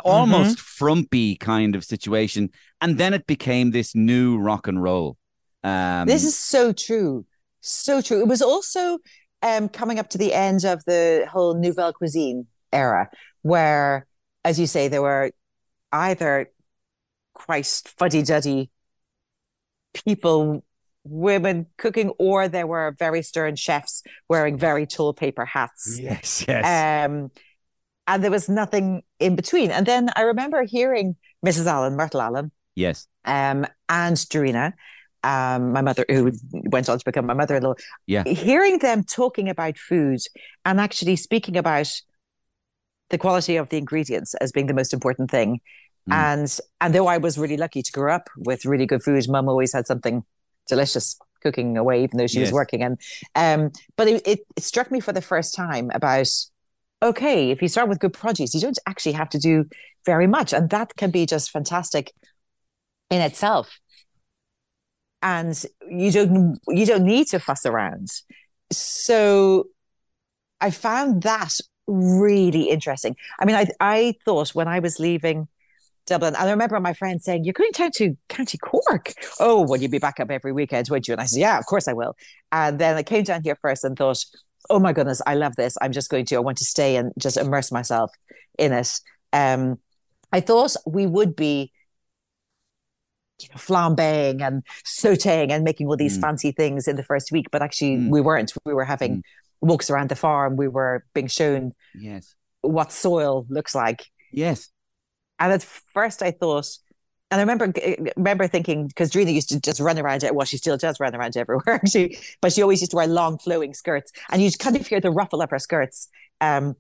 [0.02, 0.62] almost mm-hmm.
[0.62, 2.48] frumpy kind of situation.
[2.80, 5.18] And then it became this new rock and roll.
[5.62, 7.26] Um, this is so true.
[7.61, 8.20] So true.
[8.20, 8.98] It was also
[9.42, 13.11] um, coming up to the end of the whole Nouvelle Cuisine era,
[13.42, 14.06] where,
[14.42, 15.32] as you say, there were
[15.92, 16.50] either
[17.34, 18.70] quite fuddy duddy
[19.92, 20.64] people
[21.11, 25.99] women cooking, or there were very stern chefs wearing very tall paper hats.
[26.01, 26.64] Yes, yes.
[26.64, 27.31] Um,
[28.07, 29.71] and there was nothing in between.
[29.71, 31.66] And then I remember hearing Mrs.
[31.66, 32.51] Allen, Myrtle Allen.
[32.75, 33.07] Yes.
[33.25, 34.73] Um, and Darina,
[35.23, 37.75] um, my mother, who went on to become my mother in law.
[38.07, 38.25] Yeah.
[38.25, 40.21] Hearing them talking about food
[40.64, 41.90] and actually speaking about
[43.11, 45.61] the quality of the ingredients as being the most important thing.
[46.09, 46.14] Mm.
[46.14, 49.49] And and though I was really lucky to grow up with really good food, mum
[49.49, 50.25] always had something
[50.68, 52.48] delicious cooking away, even though she yes.
[52.48, 52.83] was working.
[52.83, 53.00] And
[53.35, 56.28] um, but it, it, it struck me for the first time about
[57.02, 59.64] okay, if you start with good produce, you don't actually have to do
[60.04, 62.12] very much, and that can be just fantastic
[63.11, 63.78] in itself.
[65.22, 68.09] And you don't you don't need to fuss around.
[68.70, 69.68] So
[70.61, 71.54] I found that
[71.87, 73.16] really interesting.
[73.40, 75.48] I mean, I I thought when I was leaving
[76.09, 76.35] Dublin.
[76.35, 79.12] And I remember my friend saying, You're going down to County Cork.
[79.40, 81.12] Oh, will you'd be back up every weekend, would you?
[81.12, 82.16] And I said, Yeah, of course I will.
[82.53, 84.25] And then I came down here first and thought,
[84.71, 85.77] Oh my goodness, I love this.
[85.81, 88.11] I'm just going to, I want to stay and just immerse myself
[88.59, 88.90] in it.
[89.33, 89.79] Um,
[90.33, 91.73] I thought we would be
[93.40, 96.23] you know, flambeing and sauteing and making all these mm.
[96.23, 98.11] fancy things in the first week, but actually mm.
[98.11, 98.53] we weren't.
[98.66, 99.23] We were having mm.
[99.61, 100.57] walks around the farm.
[100.57, 104.05] We were being shown yes what soil looks like.
[104.33, 104.68] Yes.
[105.38, 106.66] And at first, I thought,
[107.31, 107.72] and I remember
[108.16, 110.35] remember thinking because Darina used to just run around it.
[110.35, 113.38] Well, she still does run around everywhere, actually, but she always used to wear long
[113.38, 116.09] flowing skirts, and you'd kind of hear the ruffle of her skirts.
[116.40, 116.77] Um,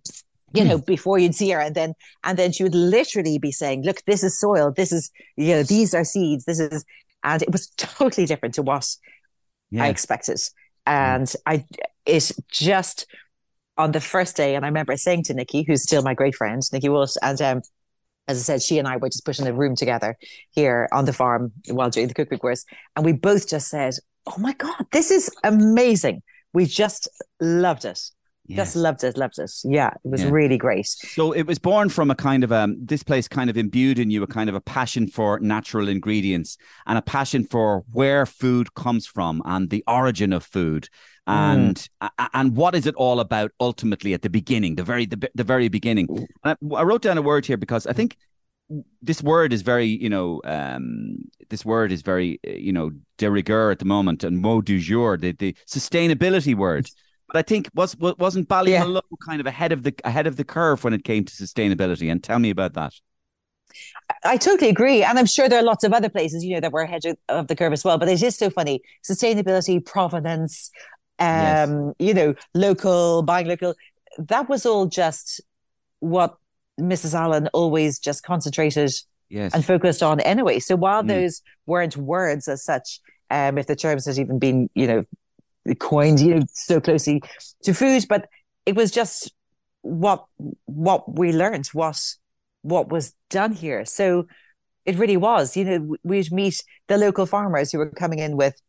[0.54, 1.92] you know, before you'd see her, and then
[2.24, 4.72] and then she would literally be saying, "Look, this is soil.
[4.74, 6.46] This is you know, these are seeds.
[6.46, 6.84] This is,"
[7.22, 8.88] and it was totally different to what
[9.70, 9.84] yeah.
[9.84, 10.40] I expected,
[10.86, 11.36] and mm.
[11.46, 11.64] I
[12.06, 13.06] it just
[13.76, 16.62] on the first day, and I remember saying to Nikki, who's still my great friend,
[16.72, 17.62] Nikki Walsh, and um,
[18.28, 20.16] as I said, she and I were just put in a room together
[20.50, 22.64] here on the farm while doing the cookery course.
[22.94, 23.94] And we both just said,
[24.26, 26.22] Oh my God, this is amazing.
[26.52, 27.08] We just
[27.40, 28.00] loved it.
[28.50, 29.50] Just loved it, loved it.
[29.64, 30.30] Yeah, it was Yeah.
[30.30, 30.86] really great.
[30.86, 34.10] So it was born from a kind of um this place kind of imbued in
[34.10, 38.72] you a kind of a passion for natural ingredients and a passion for where food
[38.74, 40.88] comes from and the origin of food
[41.28, 45.06] and a- a- and what is it all about ultimately at the beginning the very
[45.06, 46.08] the, the very beginning.
[46.44, 48.16] And I, I wrote down a word here because I think
[49.00, 53.30] this word is very you know um this word is very uh, you know de
[53.30, 56.88] rigueur at the moment and mot du jour the the sustainability word.
[57.28, 60.44] But I think was wa- wasn't Ballymaloe kind of ahead of the ahead of the
[60.44, 62.10] curve when it came to sustainability.
[62.10, 62.92] And tell me about that.
[64.24, 65.02] I totally agree.
[65.02, 67.18] And I'm sure there are lots of other places, you know, that were ahead of-
[67.28, 67.98] of the curve as well.
[67.98, 68.80] But it is so funny.
[69.04, 70.70] Sustainability, provenance,
[71.18, 73.74] um, you know, local, buying local.
[74.18, 75.40] That was all just
[76.00, 76.36] what
[76.80, 77.14] Mrs.
[77.14, 78.92] Allen always just concentrated
[79.28, 79.52] Yes.
[79.54, 80.58] and focused on anyway.
[80.58, 81.08] So while Mm.
[81.08, 83.00] those weren't words as such,
[83.30, 85.04] um, if the terms had even been, you know,
[85.80, 87.22] coined, you know, so closely
[87.62, 88.28] to food, but
[88.64, 89.32] it was just
[89.82, 90.24] what
[90.64, 92.00] what we learned, what
[92.62, 93.84] what was done here.
[93.84, 94.26] So
[94.86, 98.60] it really was, you know, we'd meet the local farmers who were coming in with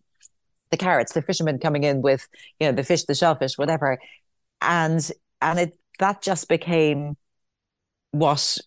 [0.72, 2.28] the carrots, the fishermen coming in with,
[2.60, 4.00] you know, the fish, the shellfish, whatever.
[4.62, 5.10] And
[5.42, 7.16] and it that just became
[8.12, 8.58] what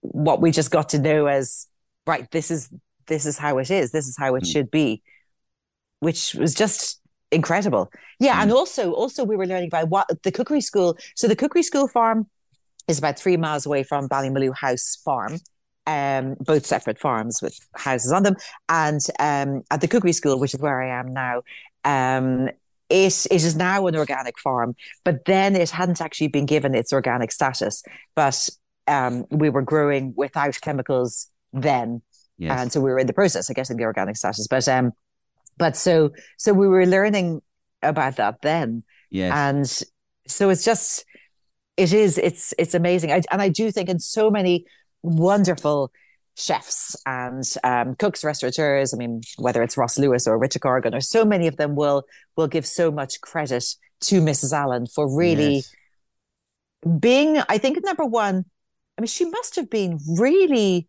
[0.00, 1.66] what we just got to know as
[2.06, 2.68] right this is
[3.06, 4.52] this is how it is this is how it Mm.
[4.52, 5.02] should be
[6.00, 7.00] which was just
[7.32, 11.36] incredible yeah and also also we were learning about what the cookery school so the
[11.36, 12.26] cookery school farm
[12.88, 15.38] is about three miles away from Ballymaloe House Farm
[15.86, 18.36] um both separate farms with houses on them
[18.68, 21.42] and um at the cookery school which is where I am now
[21.84, 22.48] um
[22.88, 26.92] it, it is now an organic farm, but then it hadn't actually been given its
[26.92, 27.82] organic status.
[28.14, 28.48] But
[28.86, 32.02] um, we were growing without chemicals then,
[32.38, 32.58] yes.
[32.58, 34.46] and so we were in the process I guess, of getting the organic status.
[34.48, 34.92] But um,
[35.58, 37.42] but so so we were learning
[37.82, 39.32] about that then, yes.
[39.34, 41.04] and so it's just
[41.76, 43.10] it is it's it's amazing.
[43.10, 44.64] I, and I do think in so many
[45.02, 45.90] wonderful
[46.36, 48.92] chefs and um, cooks, restaurateurs.
[48.92, 52.04] I mean, whether it's Ross Lewis or Richard Corrigan, or so many of them will
[52.36, 53.64] will give so much credit
[54.02, 54.52] to Mrs.
[54.52, 55.74] Allen for really Yes.
[57.00, 57.38] being.
[57.48, 58.44] I think number one.
[58.98, 60.88] I mean, she must have been really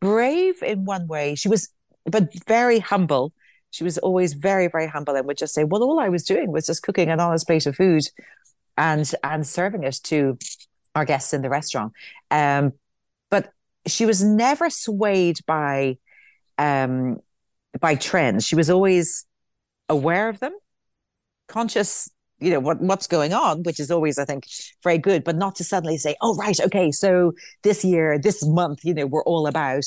[0.00, 1.34] brave in one way.
[1.34, 1.70] She was,
[2.04, 3.32] but very humble.
[3.70, 6.52] She was always very, very humble and would just say, "Well, all I was doing
[6.52, 8.04] was just cooking an honest plate of food,
[8.76, 10.38] and and serving it to
[10.94, 11.92] our guests in the restaurant."
[12.30, 12.72] Um,
[13.90, 15.96] she was never swayed by
[16.58, 17.18] um
[17.80, 18.46] by trends.
[18.46, 19.24] She was always
[19.88, 20.52] aware of them,
[21.48, 24.44] conscious, you know, what what's going on, which is always, I think,
[24.82, 28.80] very good, but not to suddenly say, oh right, okay, so this year, this month,
[28.84, 29.84] you know, we're all about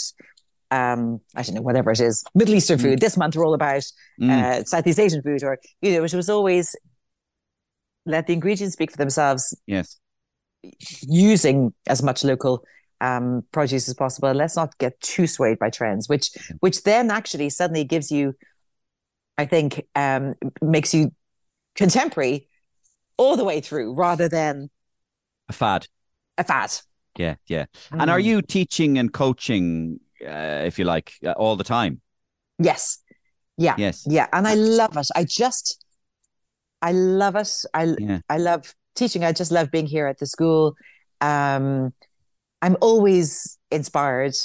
[0.71, 3.01] um, I don't know, whatever it is, Middle Eastern food.
[3.01, 3.83] This month we're all about
[4.21, 4.29] Mm.
[4.29, 6.75] uh, Southeast Asian food, or you know, it was always
[8.05, 9.99] let the ingredients speak for themselves yes.
[11.01, 12.63] using as much local
[13.01, 14.31] um, produce as possible.
[14.31, 16.29] Let's not get too swayed by trends, which
[16.61, 18.33] which then actually suddenly gives you,
[19.37, 21.11] I think, um, makes you
[21.75, 22.47] contemporary
[23.17, 24.69] all the way through, rather than
[25.49, 25.87] A fad.
[26.37, 26.71] a fad.
[27.17, 27.35] Yeah.
[27.47, 27.65] Yeah.
[27.91, 28.23] And are Mm.
[28.23, 32.01] you teaching and coaching, uh, if you like, uh, all the time?
[32.57, 32.99] Yes,
[33.57, 34.05] yeah, Yes.
[34.07, 35.07] yeah, and I love it.
[35.15, 35.83] I just,
[36.81, 37.65] I love it.
[37.73, 38.19] I Yeah.
[38.29, 39.23] I love teaching.
[39.23, 40.75] I just love being here at the school.
[41.19, 41.93] Um,
[42.61, 44.35] I'm always inspired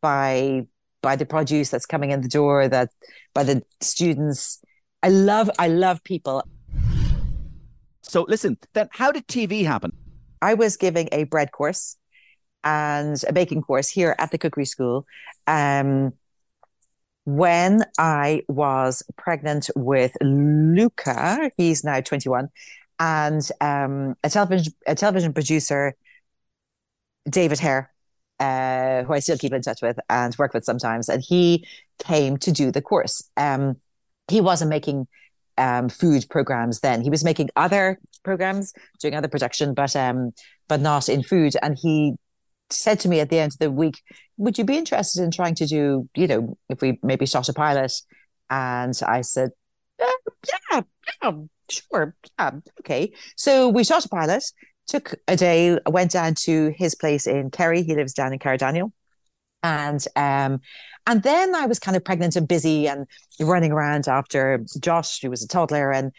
[0.00, 0.66] by
[1.02, 2.68] by the produce that's coming in the door.
[2.68, 2.90] That
[3.34, 4.60] by the students.
[5.02, 6.42] I love I love people.
[8.02, 9.92] So listen, then how did TV happen?
[10.40, 11.96] I was giving a bread course
[12.64, 15.06] and a baking course here at the cookery school.
[15.46, 16.12] Um,
[17.24, 22.48] when I was pregnant with Luca, he's now 21,
[23.00, 25.94] and um, a television a television producer,
[27.28, 27.92] David Hare,
[28.40, 31.66] uh, who I still keep in touch with and work with sometimes, and he
[31.98, 33.22] came to do the course.
[33.36, 33.76] Um,
[34.28, 35.06] he wasn't making
[35.58, 40.32] um, food programs then; he was making other programs, doing other production, but um,
[40.68, 41.54] but not in food.
[41.62, 42.14] And he
[42.70, 44.02] said to me at the end of the week,
[44.36, 47.52] "Would you be interested in trying to do, you know, if we maybe shot a
[47.52, 47.92] pilot?"
[48.50, 49.50] And I said,
[50.00, 50.06] "Uh,
[50.72, 50.82] "Yeah,
[51.22, 51.32] yeah,
[51.70, 54.44] sure, yeah, okay." So we shot a pilot.
[54.86, 55.78] Took a day.
[55.86, 57.82] Went down to his place in Kerry.
[57.82, 58.92] He lives down in Caherdaniel,
[59.62, 60.60] and um,
[61.06, 63.06] and then I was kind of pregnant and busy and
[63.40, 66.12] running around after Josh, who was a toddler, and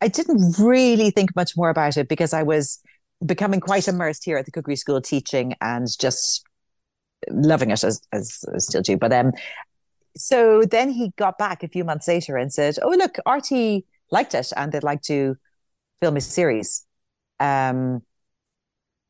[0.00, 2.80] I didn't really think much more about it because I was
[3.24, 6.44] becoming quite immersed here at the cookery school teaching and just
[7.30, 8.96] loving it as, as, as still do.
[8.96, 9.32] But um,
[10.16, 14.34] so then he got back a few months later and said, "Oh, look, RTÉ liked
[14.34, 15.36] it and they'd like to
[16.00, 16.84] film a series."
[17.42, 18.02] Um,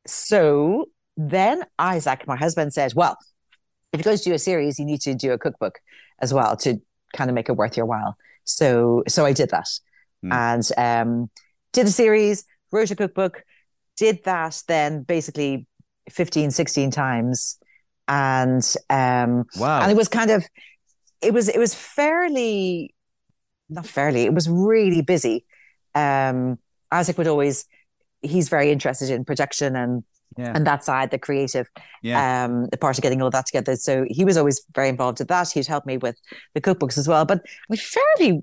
[0.05, 3.17] so then Isaac, my husband, says, "Well,
[3.91, 5.79] if you're going to do a series, you need to do a cookbook
[6.19, 6.77] as well to
[7.15, 9.67] kind of make it worth your while." So, so I did that,
[10.25, 10.31] Mm.
[10.33, 11.29] and um,
[11.73, 13.43] did a series, wrote a cookbook,
[13.97, 15.67] did that then basically
[16.09, 17.57] 15, 16 times,
[18.07, 19.81] and um, Wow.
[19.81, 20.45] and it was kind of
[21.21, 22.93] it was it was fairly
[23.69, 25.45] not fairly it was really busy
[25.95, 26.57] um
[26.91, 27.65] isaac would always
[28.23, 30.03] he's very interested in production and
[30.37, 30.53] Yeah.
[30.55, 31.67] and that side the creative
[32.01, 32.45] Yeah.
[32.45, 35.27] um the part of getting all that together so he was always very involved in
[35.27, 36.17] that he'd help me with
[36.55, 38.41] the cookbooks as well but mean, fairly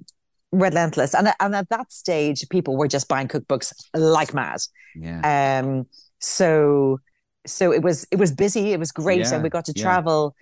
[0.52, 4.60] relentless and and at that stage people were just buying cookbooks like mad
[4.94, 5.20] yeah.
[5.62, 5.86] um,
[6.20, 6.98] so
[7.46, 8.72] so it was it was busy.
[8.72, 10.36] It was great, Yeah, and we got to travel,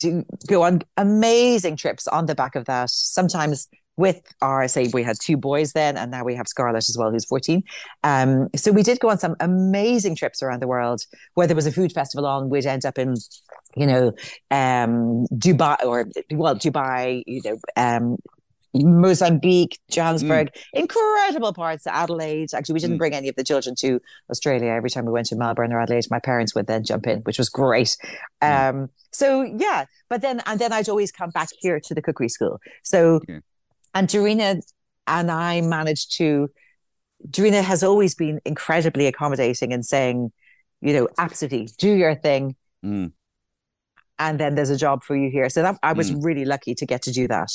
[0.00, 2.90] to go on amazing trips on the back of that.
[2.90, 6.96] Sometimes with our say we had two boys then, and now we have Scarlett as
[6.98, 7.62] well, who's fourteen.
[8.02, 11.02] Um, so we did go on some amazing trips around the world.
[11.34, 13.14] Where there was a food festival on, we'd end up in,
[13.76, 14.08] you know,
[14.50, 18.16] um, Dubai or well, Dubai, you know, um,
[18.76, 21.86] Mozambique, Johannesburg, incredible parts.
[21.86, 22.52] Adelaide.
[22.52, 22.98] Actually, we didn't Mm.
[22.98, 24.70] bring any of the children to Australia.
[24.72, 27.38] Every time we went to Melbourne or Adelaide, my parents would then jump in, which
[27.38, 27.96] was great.
[28.42, 28.70] Yeah.
[28.70, 32.28] Um, so yeah, but then and then I'd always come back here to the cookery
[32.28, 32.58] school.
[32.82, 33.38] So, Yeah.
[33.94, 34.60] And Darina
[35.06, 36.50] and I managed to.
[37.28, 40.32] Darina has always been incredibly accommodating and saying,
[40.80, 43.12] you know, absolutely do your thing, Mm.
[44.18, 45.48] and then there's a job for you here.
[45.48, 46.24] So that I was Mm.
[46.24, 47.50] really lucky to get to do that.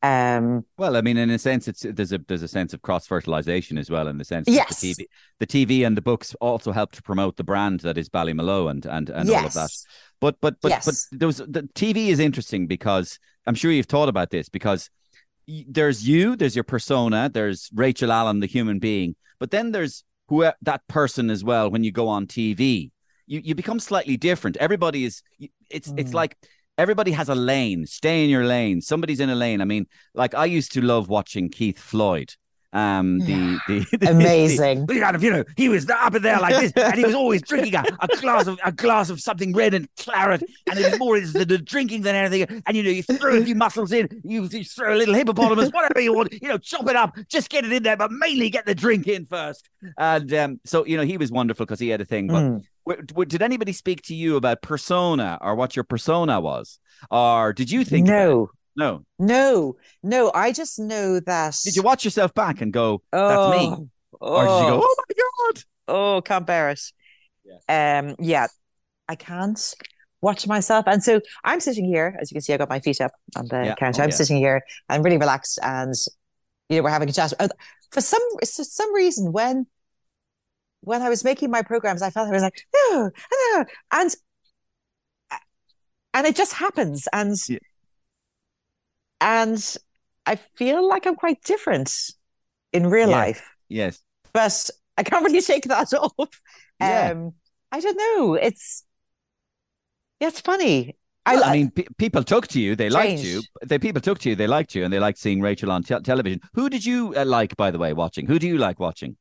[0.00, 3.06] Um, Well, I mean, in a sense, it's there's a there's a sense of cross
[3.08, 4.80] fertilization as well, in the sense that Yes.
[4.80, 5.06] the TV,
[5.40, 8.86] the TV and the books also help to promote the brand that is Ballymaloe and
[8.86, 9.70] and and all of that.
[10.20, 10.84] But but but Yes.
[10.84, 14.88] but there was the TV is interesting because I'm sure you've thought about this because
[15.68, 20.46] there's you, there's your persona, there's Rachel Allen, the human being, but then there's who
[20.62, 21.70] that person as well.
[21.70, 22.90] When you go on TV,
[23.26, 24.56] you you become slightly different.
[24.58, 25.22] Everybody is
[25.70, 26.14] it's it's Mm.
[26.14, 26.36] like
[26.76, 27.86] everybody has a lane.
[27.86, 28.80] Stay in your lane.
[28.80, 29.60] Somebody's in a lane.
[29.60, 32.34] I mean, like I used to love watching Keith Floyd.
[32.74, 34.86] Um, the the, the Amazing.
[35.02, 37.40] At him, you know, he was up in there like this, and he was always
[37.40, 40.98] drinking a, a glass of a glass of something red and claret, and it was
[40.98, 42.62] more the, the drinking than anything.
[42.66, 45.70] And you know, you throw a few muscles in, you, you throw a little hippopotamus,
[45.70, 48.50] whatever you want, you know, chop it up, just get it in there, but mainly
[48.50, 49.68] get the drink in first.
[49.96, 52.26] and um, so you know he was wonderful because he had a thing.
[52.26, 52.62] But Mm.
[52.86, 56.78] w- w- did anybody speak to you about persona or what your persona was,
[57.10, 58.06] or did you think?
[58.06, 59.04] no, no.
[59.18, 60.30] no, no.
[60.34, 61.54] I just know that.
[61.64, 63.88] Did you watch yourself back and go, "That's me," Oh,
[64.20, 65.14] or did you go, oh, "Oh my
[65.54, 65.64] god"?
[65.88, 66.80] oh, can't bear it.
[67.68, 68.46] Um, yeah,
[69.08, 69.74] I can't
[70.20, 72.16] watch myself, and so I'm sitting here.
[72.20, 73.74] As you can see, I got my feet up on the Yeah.
[73.74, 73.96] couch.
[73.98, 74.16] Oh, I'm yeah.
[74.16, 74.62] sitting here.
[74.88, 75.94] I'm really relaxed, and
[76.68, 77.32] you know we're having a chat.
[77.90, 79.66] For some for some reason, when
[80.82, 83.10] when I was making my programs, I felt I was like, no,
[83.54, 84.14] no, and
[86.14, 87.58] and it just happens, and Yeah.
[89.20, 89.76] And
[90.26, 91.92] I feel like I'm quite different
[92.72, 94.00] in real life Yes.
[94.32, 96.40] but I can't really shake that off.
[96.80, 97.10] Yeah.
[97.12, 97.34] Um,
[97.72, 98.34] I don't know.
[98.34, 98.84] It's
[100.20, 100.96] yeah, it's funny.
[101.26, 102.74] Well, I, I, mean, pe- people took to you.
[102.74, 103.42] They liked you.
[103.64, 104.34] They people took to you.
[104.36, 106.40] They liked you, and they liked seeing Rachel on te- television.
[106.54, 108.26] Who did you uh, like, by the way, watching?
[108.26, 109.16] Who do you like watching?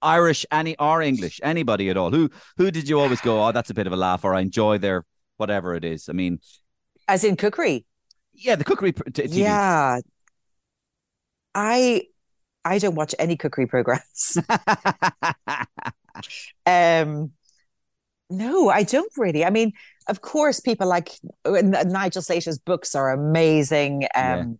[0.00, 2.10] Irish, any or English, anybody at all?
[2.10, 3.44] Who who did you always go?
[3.44, 5.04] Oh, that's a bit of a laugh, or I enjoy their
[5.36, 6.08] whatever it is.
[6.08, 6.38] I mean,
[7.08, 7.84] as in cookery.
[8.34, 9.34] Yeah, the cookery t- TV.
[9.34, 10.00] Yeah,
[11.54, 12.02] I
[12.64, 14.36] I don't watch any cookery programs.
[16.66, 17.32] um,
[18.30, 19.44] no, I don't really.
[19.44, 19.72] I mean,
[20.08, 21.10] of course, people like
[21.44, 24.06] uh, Nigel Slater's books are amazing.
[24.14, 24.58] Um,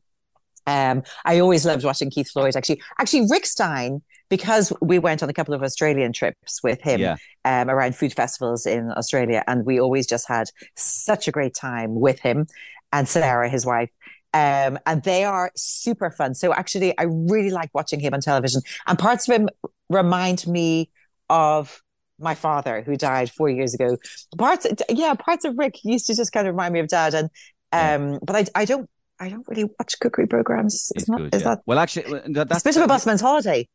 [0.66, 2.56] um, I always loved watching Keith Floyd.
[2.56, 7.00] Actually, actually, Rick Stein, because we went on a couple of Australian trips with him
[7.00, 11.54] yeah, um, around food festivals in Australia, and we always just had such a great
[11.54, 12.46] time with him
[12.92, 13.90] and Sarah, his wife.
[14.34, 16.34] Um, and they are super fun.
[16.34, 19.48] So actually, I really like watching him on television, and parts of him
[19.90, 20.90] remind me
[21.28, 21.82] of
[22.18, 23.96] my father who died four years ago.
[24.38, 27.28] Parts, yeah, parts of Rick used to just kind of remind me of dad, and
[27.72, 28.88] um, but I, I don't,
[29.20, 30.90] I don't really watch cookery programs.
[30.94, 31.34] it's It's not, good.
[31.34, 31.48] is yeah.
[31.48, 31.60] that?
[31.66, 33.68] Well, actually, that, that's a bit of a busman's holiday.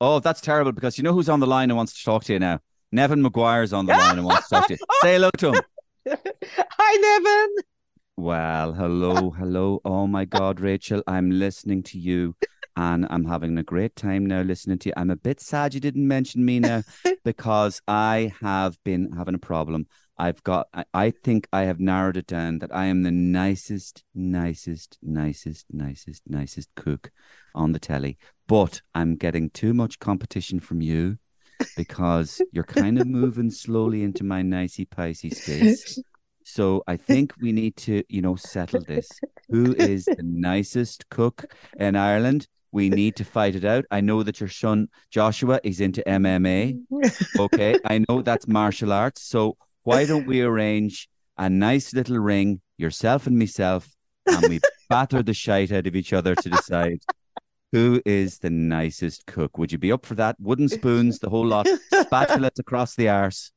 [0.00, 2.32] Oh, that's terrible because you know who's on the line and wants to talk to
[2.32, 2.60] you now.
[2.94, 4.78] Neven Maguire's on the line and wants to talk to you.
[5.02, 5.60] Say hello to him.
[6.54, 7.62] Hi, Neven.
[8.18, 9.82] Well, hello, hello.
[9.84, 12.34] Oh my God, Rachel, I'm listening to you
[12.74, 14.94] and I'm having a great time now listening to you.
[14.96, 16.82] I'm a bit sad you didn't mention me now
[17.26, 19.86] because I have been having a problem.
[20.16, 20.68] I've got.
[20.72, 25.66] I, I think I have narrowed it down that I am the nicest, nicest, nicest,
[25.70, 27.10] nicest, nicest cook
[27.54, 28.16] on the telly.
[28.48, 31.18] But I'm getting too much competition from you
[31.76, 36.00] because you're kind of moving slowly into my nicey picey space.
[36.48, 39.08] So I think we need to, you know, settle this.
[39.50, 42.46] Who is the nicest cook in Ireland?
[42.70, 43.84] We need to fight it out.
[43.90, 46.78] I know that your son Joshua is into MMA.
[47.36, 47.78] Okay.
[47.84, 49.22] I know that's martial arts.
[49.22, 53.88] So why don't we arrange a nice little ring, yourself and myself,
[54.26, 57.00] and we batter the shite out of each other to decide
[57.72, 59.58] who is the nicest cook.
[59.58, 60.36] Would you be up for that?
[60.38, 63.50] Wooden spoons, the whole lot, spatulas across the arse.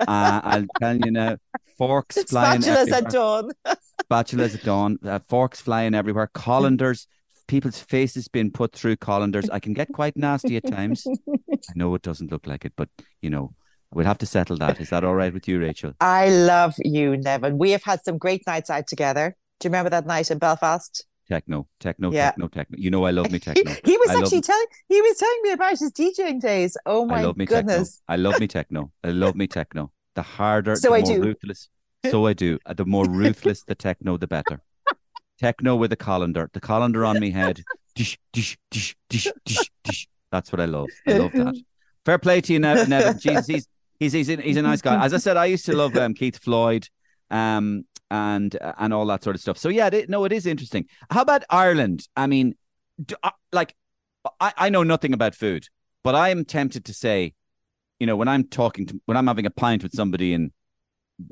[0.00, 1.36] Uh, I'll tell you now,
[1.76, 2.98] forks flying Spatulas everywhere.
[2.98, 3.50] at dawn.
[4.10, 7.06] Spatulas at dawn, uh, forks flying everywhere, colanders,
[7.46, 9.50] people's faces being put through colanders.
[9.50, 11.06] I can get quite nasty at times.
[11.28, 12.88] I know it doesn't look like it, but
[13.22, 13.54] you know,
[13.92, 14.80] we'll have to settle that.
[14.80, 15.92] Is that all right with you, Rachel?
[16.00, 17.58] I love you, Neven.
[17.58, 19.36] We have had some great nights out together.
[19.60, 21.04] Do you remember that night in Belfast?
[21.28, 22.30] Techno, techno, Yeah.
[22.30, 22.76] techno, techno.
[22.78, 23.70] You know I love me techno.
[23.84, 26.76] he was I actually telling he was telling me about his DJing days.
[26.86, 28.00] Oh I my love me goodness.
[28.08, 28.14] techno.
[28.14, 28.92] I love me techno.
[29.04, 29.92] I love me techno.
[30.14, 31.22] The harder, So the I more do.
[31.22, 31.68] ruthless.
[32.10, 32.58] So I do.
[32.64, 34.62] Uh, The more ruthless the techno, the better.
[35.38, 36.50] Techno with a colander.
[36.52, 37.62] The colander on me head.
[37.94, 40.08] Dish, dish, dish, dish, dish, dish.
[40.32, 40.88] That's what I love.
[41.06, 41.54] I love that.
[42.04, 43.20] Fair play to you, Nev- Neven.
[43.20, 43.66] Jesus, he's
[44.00, 45.04] he's he's a, he's a nice guy.
[45.04, 46.88] As I said, I used to love um, Keith Floyd,
[47.30, 49.58] um, and uh, and all that sort of stuff.
[49.58, 50.86] So yeah, it, no, it is interesting.
[51.10, 52.06] How about Ireland?
[52.16, 52.54] I mean,
[53.04, 53.74] do, uh, like,
[54.40, 55.66] I, I know nothing about food,
[56.04, 57.34] but I am tempted to say,
[57.98, 60.52] you know, when I'm talking to when I'm having a pint with somebody in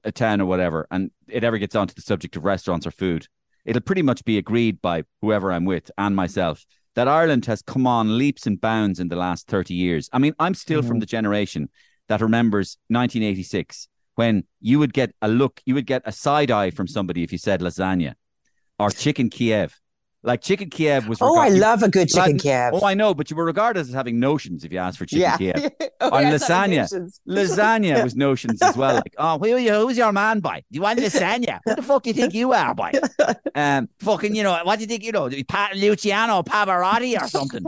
[0.04, 3.26] a town or whatever, and it ever gets onto the subject of restaurants or food,
[3.64, 6.64] it'll pretty much be agreed by whoever I'm with and myself
[6.96, 10.08] that Ireland has come on leaps and bounds in the last 30 years.
[10.14, 11.68] I mean, I'm still from the generation
[12.08, 13.86] that remembers 1986
[14.16, 17.30] when you would get a look, you would get a side eye from somebody if
[17.32, 18.14] you said lasagna
[18.78, 19.78] or chicken Kiev.
[20.22, 21.18] Like chicken Kiev was.
[21.20, 22.72] Oh, I love a good chicken Like- Kiev.
[22.74, 25.20] Oh, I know, but you were regarded as having notions if you asked for chicken
[25.22, 25.36] yeah.
[25.36, 25.70] Kiev.
[25.98, 26.86] Oh, On lasagna.
[27.28, 28.96] Lasagna was notions as well.
[28.96, 29.72] Like, oh, who are you?
[29.72, 30.58] Who's your man, by?
[30.58, 31.60] Do you want lasagna?
[31.64, 32.92] Who the fuck do you think you are, by?
[33.54, 35.30] Um, fucking, you know, what do you think you know?
[35.48, 37.64] Pa- Luciano Pavarotti or something?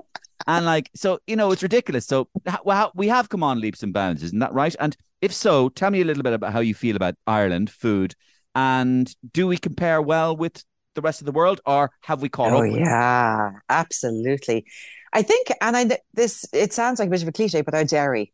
[0.48, 2.06] And like, so you know, it's ridiculous.
[2.06, 2.28] So,
[2.64, 4.74] well, we have come on leaps and bounds, isn't that right?
[4.80, 8.14] And if so, tell me a little bit about how you feel about Ireland food,
[8.54, 10.64] and do we compare well with
[10.96, 12.66] the rest of the world, or have we caught Oh up?
[12.66, 14.64] yeah, absolutely.
[15.12, 17.84] I think, and I this it sounds like a bit of a cliche, but our
[17.84, 18.32] dairy,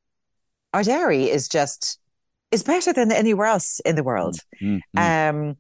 [0.75, 1.99] our dairy is just
[2.53, 4.37] is better than anywhere else in the world.
[4.63, 5.31] Mm, mm.
[5.31, 5.57] Um,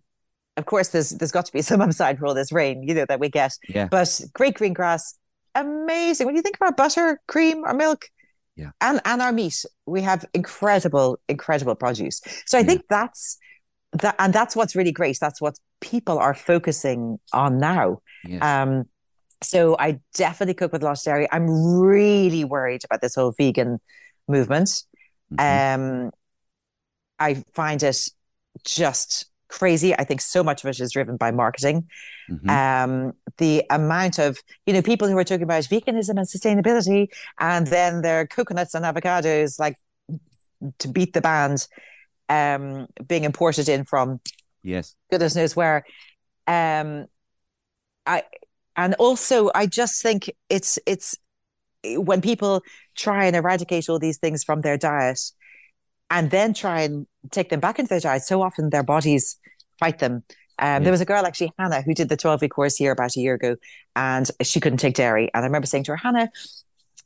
[0.56, 3.06] of course, there's there's got to be some upside for all this rain, you know,
[3.08, 3.52] that we get.
[3.68, 3.88] Yeah.
[3.90, 5.14] But great green grass,
[5.54, 6.26] amazing.
[6.26, 8.06] When you think about butter, cream, or milk,
[8.56, 8.70] Yeah.
[8.80, 12.20] and and our meat, we have incredible, incredible produce.
[12.46, 12.66] So I Yeah.
[12.66, 13.38] think that's
[13.92, 15.18] that, and that's what's really great.
[15.20, 17.98] That's what people are focusing on now.
[18.24, 18.42] Yes.
[18.42, 18.84] Um,
[19.42, 21.28] so I definitely cook with a lot of dairy.
[21.30, 21.48] I'm
[21.80, 23.78] really worried about this whole vegan
[24.26, 24.82] movement.
[25.32, 25.74] Mhm.
[25.74, 26.10] Um,
[27.18, 28.08] I find it
[28.64, 29.26] just
[29.58, 29.94] crazy.
[29.96, 31.88] I think so much of it is driven by marketing.
[32.28, 32.50] Mhm.
[32.50, 37.66] Um, the amount of you know people who are talking about veganism and sustainability, and
[37.68, 39.76] then their coconuts and avocados like
[40.78, 41.68] to beat the band,
[42.28, 44.20] um, being imported in from
[44.62, 44.96] yes.
[45.10, 45.84] goodness knows where.
[46.46, 47.06] Um,
[48.06, 48.24] I
[48.74, 51.16] and also I just think it's it's
[51.84, 52.62] when people
[52.96, 55.20] try and eradicate all these things from their diet
[56.14, 59.36] and then try and take them back into their diet, so often their bodies
[59.78, 60.22] fight them.
[60.60, 60.78] Um, Yeah.
[60.78, 63.20] There was a girl actually, Hannah, who did the 12 week course here about a
[63.20, 63.56] year ago,
[63.96, 65.28] and she couldn't take dairy.
[65.34, 66.30] And I remember saying to her, Hannah,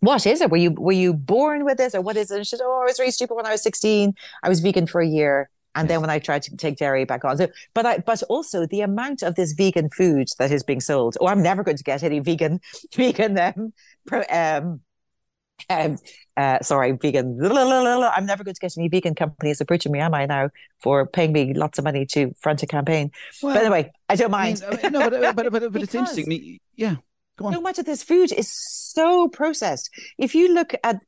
[0.00, 0.50] what is it?
[0.50, 2.36] Were you were you born with this or what is it?
[2.36, 4.14] And she said, Oh, I was really stupid when I was 16.
[4.42, 5.50] I was vegan for a year.
[5.74, 7.36] And then when I tried to take dairy back on.
[7.38, 11.16] So but I but also the amount of this vegan food that is being sold.
[11.20, 12.61] Oh, I'm never going to get any vegan
[12.94, 13.72] vegan um,
[14.06, 14.80] pro, um
[15.70, 15.98] um,
[16.36, 17.38] uh, sorry, vegan.
[17.44, 20.50] I'm never going to get any vegan companies approaching me, am I now,
[20.80, 23.11] for paying me lots of money to front a campaign?
[23.42, 24.62] but anyway, I don't mind.
[24.66, 26.59] I mean, no, but, but, but, but it's interesting.
[26.76, 26.96] Yeah,
[27.36, 27.54] go on.
[27.54, 29.90] so much of this food is so processed.
[30.18, 31.00] If you look at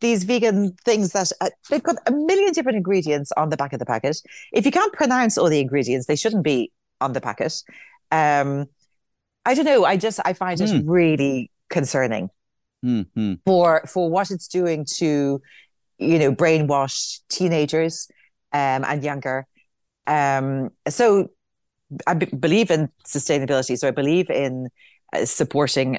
[0.00, 3.78] these vegan things that uh, they've got a million different ingredients on the back of
[3.78, 4.16] the packet.
[4.52, 7.54] If you can't pronounce all the ingredients, they shouldn't be on the packet.
[8.10, 8.66] Um,
[9.44, 9.84] I don't know.
[9.84, 10.88] I just I find it Hmm.
[10.90, 12.28] really concerning
[12.84, 13.34] Mm-hmm.
[13.44, 15.42] for for what it's doing to
[15.98, 18.08] you know brainwash teenagers
[18.52, 19.46] um, and younger.
[20.06, 21.28] Um, so
[22.06, 23.76] I b- believe in sustainability.
[23.76, 24.68] So I believe in
[25.12, 25.98] uh, supporting.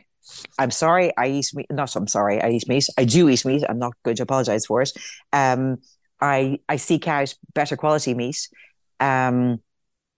[0.58, 1.68] I'm sorry, I eat meat.
[1.70, 2.86] Not I'm sorry, I eat meat.
[2.98, 3.64] I do eat meat.
[3.68, 4.92] I'm not going to apologize for it.
[5.34, 5.80] Um,
[6.22, 8.48] I I seek out better quality meat.
[9.00, 9.62] Um,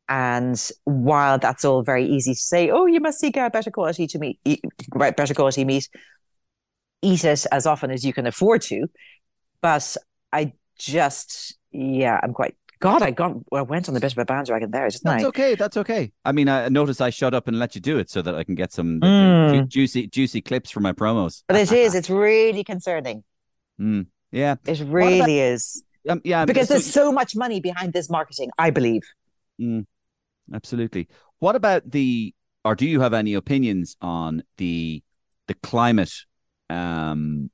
[0.10, 4.08] and while that's all very easy to say, oh, you must seek out better quality
[4.08, 4.40] to meat,
[5.16, 5.88] better quality meat,
[7.02, 8.88] eat it as often as you can afford to.
[9.62, 9.96] But
[10.32, 12.56] I just, yeah, I'm quite.
[12.80, 15.28] God, I got I went on a bit of a bandwagon there, didn't That's I?
[15.28, 15.54] okay.
[15.54, 16.12] That's okay.
[16.26, 18.44] I mean, I notice I shut up and let you do it so that I
[18.44, 19.54] can get some Mm.
[19.54, 21.44] ju- juicy, juicy clips for my promos.
[21.48, 21.94] But it is.
[21.94, 23.24] It's really concerning.
[23.80, 26.46] Mm, yeah, It really is um, yeah.
[26.46, 28.50] because so- there's so much money behind this marketing.
[28.58, 29.04] I believe.
[29.60, 29.86] Mm,
[30.52, 31.08] absolutely.
[31.38, 32.34] What about the,
[32.66, 35.04] or do you have any opinions on the
[35.48, 36.14] the climate
[36.72, 37.50] um,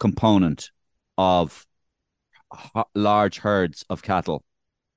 [0.00, 0.70] component
[1.18, 1.66] of
[2.76, 4.44] h- large herds of cattle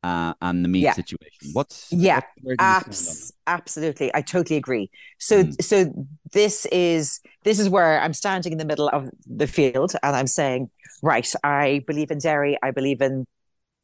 [0.04, 0.94] uh, and the meat Yeah.
[0.94, 1.50] situation?
[1.54, 4.90] What's Yeah, what- where do you stand on Abs- absolutely, I totally agree.
[5.20, 5.62] So, Mm.
[5.64, 10.16] so this is this is where I'm standing in the middle of the field, and
[10.16, 10.70] I'm saying,
[11.02, 13.26] right, I believe in dairy, I believe in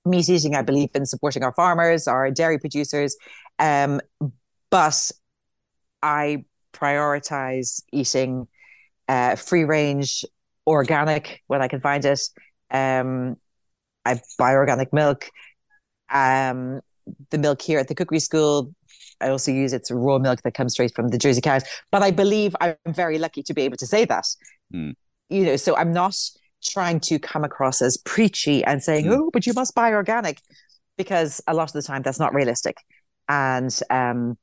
[0.06, 3.16] meat eating, I believe in supporting our farmers, our dairy producers,
[3.60, 4.02] um,
[4.70, 5.12] but
[6.02, 8.48] I prioritize eating
[9.08, 10.26] uh, free range,
[10.66, 12.22] organic when I can find it.
[12.72, 13.38] Um,
[14.06, 15.30] I buy organic milk.
[16.12, 16.82] Um,
[17.32, 18.74] the milk here at the cookery school.
[19.20, 21.64] I also use it's raw milk that comes straight from the Jersey cows.
[21.92, 24.26] But I believe I'm very lucky to be able to say that.
[24.74, 24.96] Mm.
[25.30, 26.16] You know, so I'm not
[26.64, 29.18] trying to come across as preachy and saying, Mm.
[29.18, 30.40] "Oh, but you must buy organic,"
[30.98, 32.78] because a lot of the time that's not realistic.
[33.28, 34.38] And um,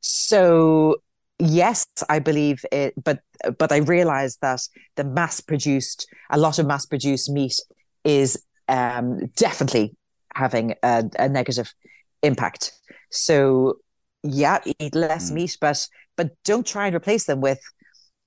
[0.00, 0.96] so
[1.40, 3.20] yes, I believe it, but
[3.58, 4.60] but I realize that
[4.96, 7.54] the mass produced, a lot of mass produced meat
[8.04, 9.96] is um, definitely
[10.34, 11.72] having a, a negative
[12.22, 12.72] impact.
[13.10, 13.76] So
[14.22, 15.34] yeah, eat less Mm.
[15.34, 17.60] meat, but but don't try and replace them with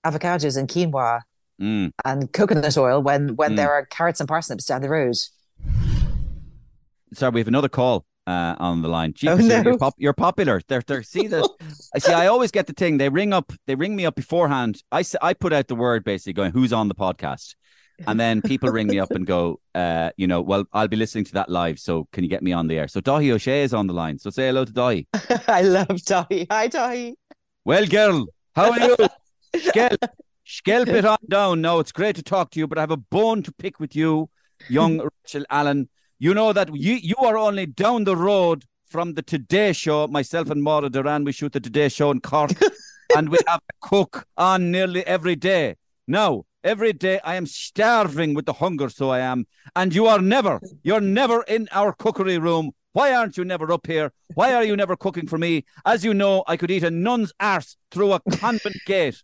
[0.06, 1.22] avocados and quinoa
[1.62, 1.92] Mm.
[2.04, 3.56] and coconut oil when when Mm.
[3.58, 5.16] there are carrots and parsnips down the road.
[7.14, 9.14] Sorry, we have another call uh, on the line.
[9.14, 9.70] Jeepers, Oh, you're, no.
[9.72, 10.62] you're, pop- you're popular.
[10.68, 11.48] They're, they're, see the,
[11.96, 12.14] I see.
[12.14, 12.98] I always get the thing.
[12.98, 13.52] They ring up.
[13.68, 14.82] They ring me up beforehand.
[14.92, 17.56] I I put out the word basically going, "Who's on the podcast?"
[18.08, 21.26] And then people ring me up and go, uh, you know, well, I'll be listening
[21.26, 21.78] to that live.
[21.80, 22.88] So can you get me on the air?
[22.88, 24.18] So Daithí Ó Sé is on the line.
[24.18, 25.06] So say hello to Daithí.
[25.48, 26.48] I love Daithí.
[26.52, 27.14] Hi, Daithí.
[27.64, 28.98] Well, girl, how are you?
[29.60, 30.04] Skelp,
[30.44, 31.62] skelp it on down.
[31.62, 33.96] Now it's great to talk to you, but I have a bone to pick with
[33.96, 34.28] you,
[34.70, 35.88] young Rachel Allen.
[36.24, 40.08] You know that you you are only down the road from the Today Show.
[40.08, 42.52] Myself and Maura Derrane, we shoot the Today Show in Cork,
[43.18, 45.76] and we have cook on nearly every day.
[46.08, 49.48] Now, every day I am starving with the hunger, so I am.
[49.76, 52.72] And you are never, you're never in our cookery room.
[52.94, 54.14] Why aren't you never up here?
[54.36, 55.66] Why are you never cooking for me?
[55.84, 59.24] As you know, I could eat a nun's arse through a convent gate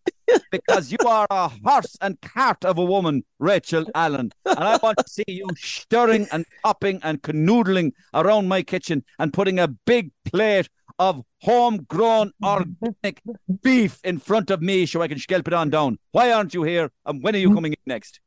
[0.51, 4.31] because you are a horse and cart of a woman, Rachel Allen.
[4.45, 9.31] And I want to see you stirring and popping and canoodling around my kitchen and
[9.31, 10.67] putting a big plate
[10.97, 13.21] of homegrown organic
[13.61, 15.99] beef in front of me so I can scalp it on down.
[16.11, 16.91] Why aren't you here?
[17.05, 17.55] And when are you mm-hmm.
[17.55, 18.19] coming in next?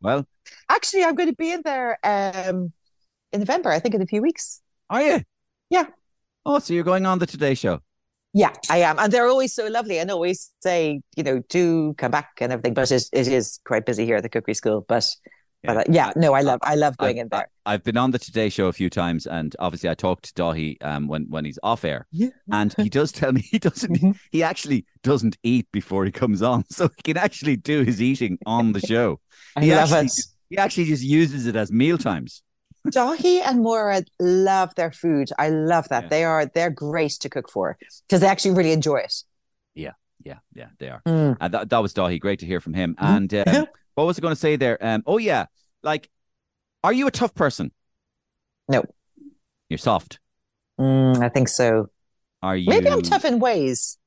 [0.00, 0.26] Well,
[0.68, 2.72] Actually, I'm going to be in there um,
[3.32, 3.70] in November.
[3.70, 4.60] I think in a few weeks.
[4.90, 5.22] are you?
[5.70, 5.86] Yeah.
[6.44, 7.80] Oh, so you're going on the Today Show?
[8.34, 12.10] Yeah, I am, and they're always so lovely, and always say, you know, do come
[12.10, 12.74] back and everything.
[12.74, 14.84] But it, it is quite busy here at the cookery school.
[14.86, 15.08] But,
[15.64, 15.74] Yeah.
[15.74, 17.48] but uh, yeah, no, I love, I love going I've, in there.
[17.66, 20.42] I, have been on the Today Show a few times, and obviously I talked to
[20.42, 22.28] Daithí um, when when he's off air, Yeah.
[22.52, 24.00] and he does tell me he doesn't.
[24.00, 24.16] Mhm.
[24.30, 28.38] He actually doesn't eat before he comes on, so he can actually do his eating
[28.46, 29.20] on the show.
[29.56, 30.24] I he love actually it.
[30.50, 32.42] He actually just uses it as meal times.
[32.86, 35.28] Daithí and Maura love their food.
[35.38, 36.04] I love that.
[36.04, 36.08] Yeah.
[36.08, 39.24] They are they're great to cook for because they actually really enjoy it.
[39.74, 39.92] Yeah,
[40.24, 41.02] yeah, yeah, they are.
[41.06, 41.36] Mm.
[41.40, 42.20] And that, that was Daithí.
[42.20, 42.94] Great to hear from him.
[43.00, 43.16] Mhm.
[43.16, 43.66] And um,
[43.98, 44.78] what was I going to say there?
[44.80, 45.46] Um, oh yeah,
[45.82, 46.08] like,
[46.84, 47.72] are you a tough person?
[48.68, 48.84] No.
[49.68, 50.20] You're soft.
[50.78, 51.88] Mm, I think so.
[52.40, 52.68] Are you?
[52.68, 53.98] Maybe I'm tough in ways.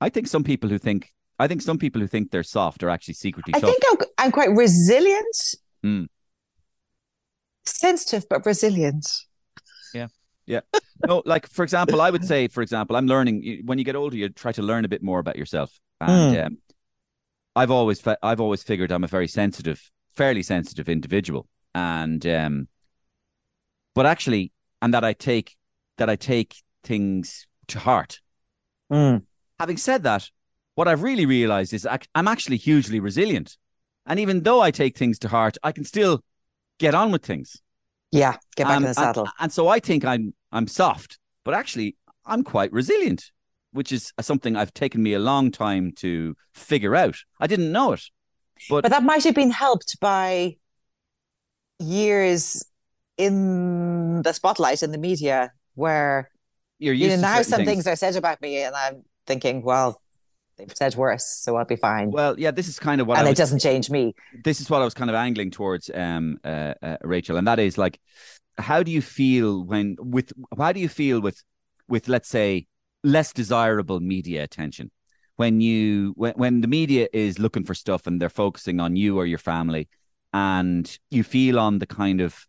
[0.00, 1.12] I think some people who think.
[1.40, 3.68] I think some people who think they're soft are actually secretly I tough.
[3.68, 5.36] think I'm, I'm quite resilient.
[5.84, 6.06] Mm.
[7.66, 9.06] Sensitive but resilient.
[9.92, 10.06] Yeah,
[10.46, 10.60] yeah.
[11.04, 13.62] no, like for example, I would say, for example, I'm learning.
[13.64, 16.58] When you get older, you try to learn a bit more about yourself, and um,
[17.56, 22.68] I've always, fe- I've always figured I'm a very sensitive, fairly sensitive individual, and um,
[23.94, 24.52] but actually,
[24.82, 25.56] and that I take
[25.96, 28.20] that I take things to heart.
[28.92, 29.22] Mm.
[29.58, 30.30] Having said that,
[30.74, 33.56] what I've really realized is I'm actually hugely resilient,
[34.04, 36.22] and even though I take things to heart, I can still
[36.78, 37.56] get on with things.
[38.12, 39.24] Yeah, get back Um, in the saddle.
[39.24, 41.96] And, and so I think I'm I'm soft, but actually
[42.26, 43.32] I'm quite resilient,
[43.76, 47.16] which is something I've taken me a long time to figure out.
[47.38, 48.02] I didn't know it.
[48.70, 50.56] But, But that might have been helped by
[51.78, 52.64] years
[53.18, 56.30] in the spotlight in the media where
[56.78, 57.68] you're you know now some things.
[57.68, 60.00] things are said about me and I'm thinking, well,
[60.56, 62.10] they've said worse, so I'll be fine.
[62.10, 64.14] Well, yeah, this is kind of what and I it doesn't change me.
[64.44, 67.58] this is what I was kind of angling towards, um, uh, uh, Rachel, and that
[67.58, 68.00] is like,
[68.58, 71.42] how do you feel when with how do you feel with
[71.88, 72.66] with let's say
[73.06, 74.90] less desirable media attention.
[75.36, 79.18] When you when when the media is looking for stuff and they're focusing on you
[79.18, 79.88] or your family,
[80.32, 82.46] and you feel on the kind of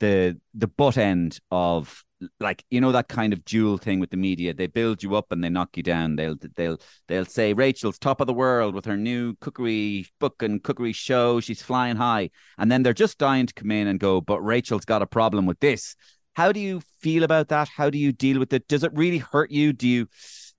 [0.00, 2.04] the the butt end of
[2.40, 5.30] like you know that kind of dual thing with the media they build you up
[5.30, 6.16] and they knock you down.
[6.16, 10.62] They'll they'll they'll say Rachel's top of the world with her new cookery book and
[10.62, 11.38] cookery show.
[11.38, 12.30] She's flying high.
[12.58, 15.46] And then they're just dying to come in and go but Rachel's got a problem
[15.46, 15.94] with this
[16.38, 17.68] how do you feel about that?
[17.68, 18.68] How do you deal with it?
[18.68, 19.72] Does it really hurt you?
[19.72, 20.06] Do you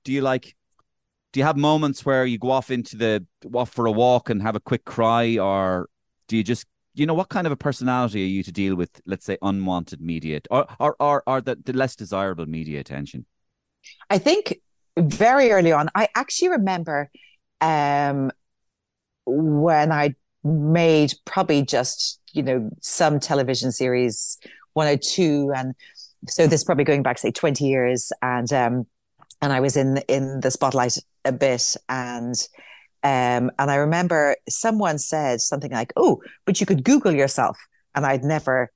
[0.03, 0.57] do you like
[1.31, 4.41] do you have moments where you go off into the off for a walk and
[4.41, 5.87] have a quick cry or
[6.27, 6.65] do you just
[6.95, 10.01] you know what kind of a personality are you to deal with let's say unwanted
[10.01, 13.25] media or or or, or the, the less desirable media attention?
[14.09, 14.59] I think
[14.97, 17.09] very early on, I actually remember
[17.61, 18.31] um,
[19.25, 24.37] when I made probably just, you know, some television series,
[24.79, 25.51] one or two.
[25.55, 25.75] And
[26.27, 28.11] so this is probably going back, say, 20 years.
[28.21, 28.85] And um,
[29.41, 31.75] and I was in in the spotlight a bit.
[31.87, 32.35] And
[33.03, 37.57] um, and I remember someone said something like, oh, but you could Google yourself.
[37.95, 38.71] And I'd never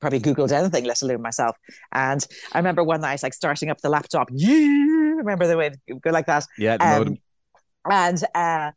[0.00, 1.56] probably Googled anything, let alone myself.
[1.92, 4.28] And I remember one night, like starting up the laptop.
[4.32, 6.44] Yeah, remember the way it would go like that.
[6.58, 7.18] yeah Um, modem.
[7.90, 8.70] and uh,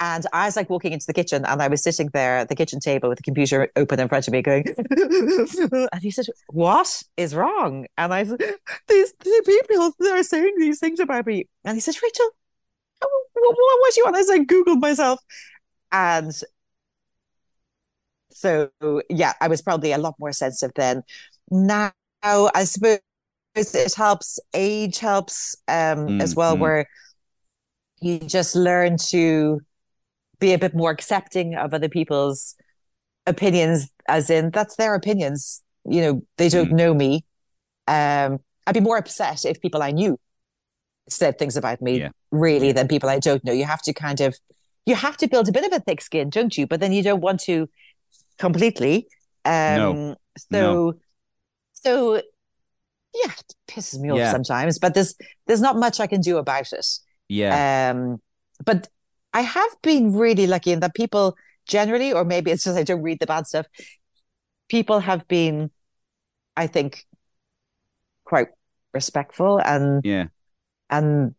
[0.00, 2.56] and I was like walking into the kitchen, and I was sitting there at the
[2.56, 4.64] kitchen table with the computer open in front of me, going.
[4.90, 8.40] and he said, "What is wrong?" And I said,
[8.88, 12.30] "These, people they're saying these things about me." And he said, "Rachel,
[13.00, 15.20] what, what was you on?" I said, "Googled myself,"
[15.92, 16.32] and
[18.30, 18.70] so
[19.10, 21.02] yeah, I was probably a lot more sensitive then.
[21.50, 21.92] Now,
[22.22, 23.00] I suppose
[23.54, 24.38] it helps.
[24.54, 26.60] Age helps um, Mm, as well, mm.
[26.60, 26.86] where
[28.00, 29.60] you just learn to
[30.40, 32.56] be a bit more accepting of other people's
[33.26, 35.62] opinions, as in that's their opinions.
[35.84, 36.76] You know, they don't Mm.
[36.76, 37.24] know me.
[37.86, 40.18] Um, I'd be more upset if people I knew
[41.08, 42.10] said things about me, Yeah.
[42.30, 43.52] really, than people I don't know.
[43.52, 44.36] You have to kind of,
[44.86, 46.66] you have to build a bit of a thick skin, don't you?
[46.66, 47.68] But then you don't want to
[48.38, 49.08] completely.
[49.44, 50.16] Um, No.
[50.38, 50.94] So, No.
[51.72, 54.30] so yeah, it pisses me off Yeah.
[54.30, 54.78] sometimes.
[54.78, 55.14] But there's
[55.46, 56.86] there's not much I can do about it.
[57.28, 58.20] yeah Um,
[58.64, 58.88] but
[59.32, 63.02] I have been really lucky in that people generally, or maybe it's just I don't
[63.02, 63.66] read the bad stuff.
[64.68, 65.70] People have been,
[66.56, 67.06] I think,
[68.24, 68.48] quite
[68.94, 70.26] respectful and yeah
[70.88, 71.34] and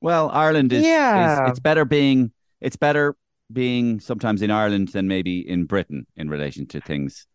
[0.00, 1.48] well ireland is, is Yeah.
[1.48, 3.16] it's better being it's better
[3.52, 7.26] being sometimes in ireland than maybe in britain in relation to things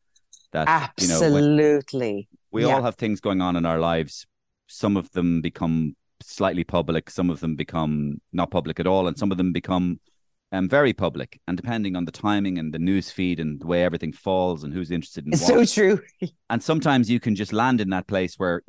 [0.51, 0.67] that
[0.99, 2.28] you know absolutely.
[2.51, 2.76] we Yeah.
[2.76, 4.26] all have things going on in our lives
[4.67, 7.09] some of them become slightly public.
[7.09, 9.99] Some of them become not public at all and some of them become
[10.51, 11.39] um, very public.
[11.47, 14.74] And depending on the timing and the news feed and the way everything falls and
[14.74, 15.67] who's interested in It's what.
[15.70, 16.01] so true.
[16.49, 18.63] and sometimes you can just land in that place where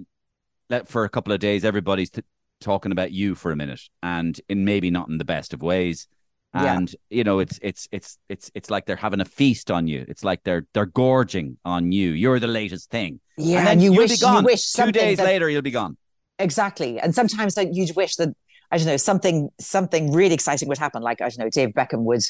[0.69, 2.23] let for a couple of days everybody's t-
[2.61, 6.07] talking about you for a minute and in maybe not in the best of ways.
[6.53, 6.77] Yeah.
[6.79, 10.05] and you know it's it's it's it's it's like they're having a feast on you.
[10.09, 12.11] It's like they're they're gorging on you.
[12.11, 13.21] You're the latest thing.
[13.39, 15.97] Yeah, and then you wish you wish two days that- later you'll be gone
[16.41, 16.99] Exactly.
[16.99, 18.31] And sometimes you'd wish that
[18.73, 22.03] I don't know something something really exciting would happen, like I don't know, Dave Beckham
[22.05, 22.23] would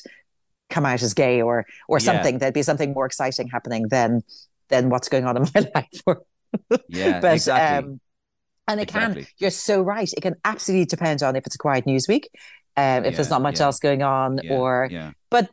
[0.69, 2.05] come out as gay or or Yeah.
[2.13, 2.39] something.
[2.39, 4.23] There'd be something more exciting happening than
[4.69, 6.19] than what's going on in my life.
[6.89, 8.01] Yeah but exactly um,
[8.67, 9.23] and it Exactly.
[9.23, 9.31] can.
[9.39, 10.13] You're so right.
[10.13, 12.29] It can absolutely depend on if it's a quiet news week,
[12.77, 13.67] um, if there's not much yeah.
[13.67, 15.51] else going on, yeah, or yeah but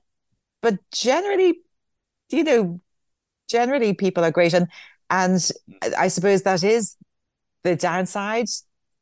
[0.61, 1.59] but generally,
[2.31, 2.81] you know,
[3.49, 4.67] generally people are great, and
[5.09, 5.51] and
[5.97, 6.95] I suppose that is
[7.63, 8.47] the downside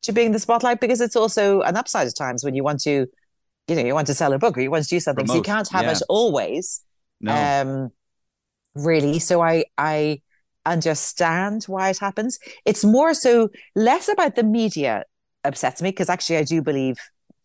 [0.02, 2.80] to being in the spotlight because it's also an upside at times when you want
[2.80, 3.06] to,
[3.68, 5.34] you know, you want to sell a book or you want to do something, so
[5.34, 5.92] you can't have yeah.
[5.92, 6.82] it always.
[7.20, 7.90] no Um,
[8.74, 9.18] really.
[9.18, 10.22] So I I
[10.64, 12.38] understand why it happens.
[12.64, 15.04] It's more so less about the media
[15.44, 16.96] upsets me because actually I do believe,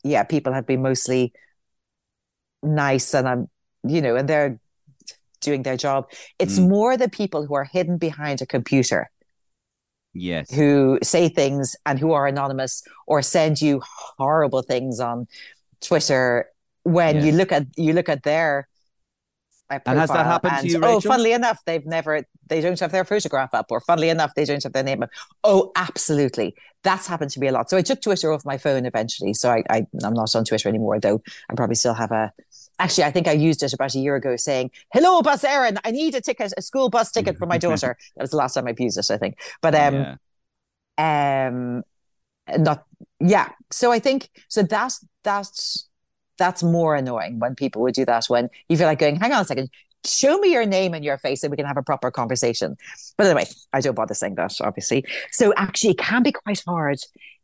[0.03, 1.33] yeah, people have been mostly
[2.63, 3.49] nice and I'm,
[3.83, 4.59] you know, and they're
[5.39, 6.09] doing their job.
[6.39, 6.69] It's Mm.
[6.69, 9.09] more the people who are hidden behind a computer
[10.13, 13.81] yes who say things and who are anonymous or send you
[14.17, 15.27] horrible things on
[15.81, 16.47] Twitter
[16.83, 18.67] when you look at you look at their
[19.69, 22.79] uh, And has that happened to and, you, Oh, funnily enough, they've never they don't
[22.79, 25.09] have their photograph up, or funnily enough, they don't have their name up.
[25.43, 27.69] Oh, absolutely, that's happened to me a lot.
[27.69, 29.33] So I took Twitter off my phone eventually.
[29.33, 31.21] So I, I I'm not on Twitter anymore, though.
[31.49, 32.33] I probably still have a
[32.81, 35.91] Actually, I think I used it about a year ago saying, Hello, Bus Éireann, I
[35.91, 37.95] need a ticket, a school bus ticket for my daughter.
[38.15, 39.37] that was the last time I've used it, I think.
[39.61, 40.07] But um
[40.97, 41.45] Yeah.
[41.47, 41.83] um
[42.57, 42.85] not
[43.19, 43.49] yeah.
[43.71, 45.87] So I think so that's that's
[46.37, 49.41] that's more annoying when people would do that when you feel like going, hang on
[49.41, 49.69] a second,
[50.05, 52.77] show me your name and your face and we can have a proper conversation.
[53.17, 55.05] But anyway, I don't bother saying that, obviously.
[55.31, 56.97] So actually it can be quite hard,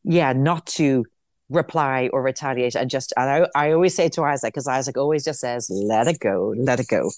[0.04, 1.06] yeah, not to
[1.50, 5.24] reply or retaliate and just and I, I always say to Isaac because Isaac always
[5.24, 7.10] just says let it go let it go.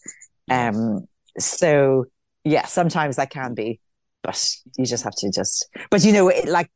[0.52, 1.08] Um
[1.38, 2.06] so
[2.44, 3.80] yeah sometimes that can be
[4.24, 6.70] but you just have to just but you know it, like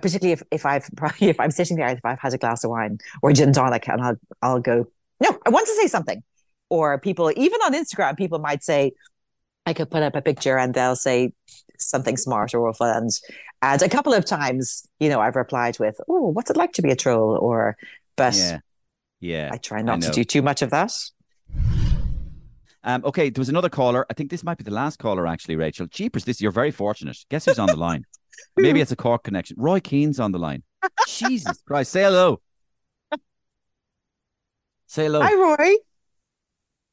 [0.00, 2.70] particularly if, if I've probably if I'm sitting there if I've had a glass of
[2.70, 4.86] wine or gin tonic and I'll I'll go
[5.20, 6.22] no I want to say something.
[6.70, 8.92] Or people even on Instagram people might say
[9.66, 11.32] I could put up a picture and they'll say
[11.78, 13.10] something smart or awful and
[13.62, 16.82] and a couple of times you know I've replied with oh what's it like to
[16.82, 17.76] be a troll or
[18.16, 18.58] but Yeah.
[19.20, 19.50] Yeah.
[19.52, 20.92] I try not to do too much of that
[22.86, 24.04] Um, okay, there was another caller.
[24.10, 25.86] I think this might be the last caller, actually, Rachel.
[25.86, 27.16] Jeepers, this you're very fortunate.
[27.30, 28.04] Guess who's on the line?
[28.58, 29.56] Maybe it's a Cork connection.
[29.58, 30.62] Roy Keane's on the line.
[31.08, 32.42] Jesus Christ, say hello.
[34.86, 35.22] Say hello.
[35.22, 35.74] hi Roy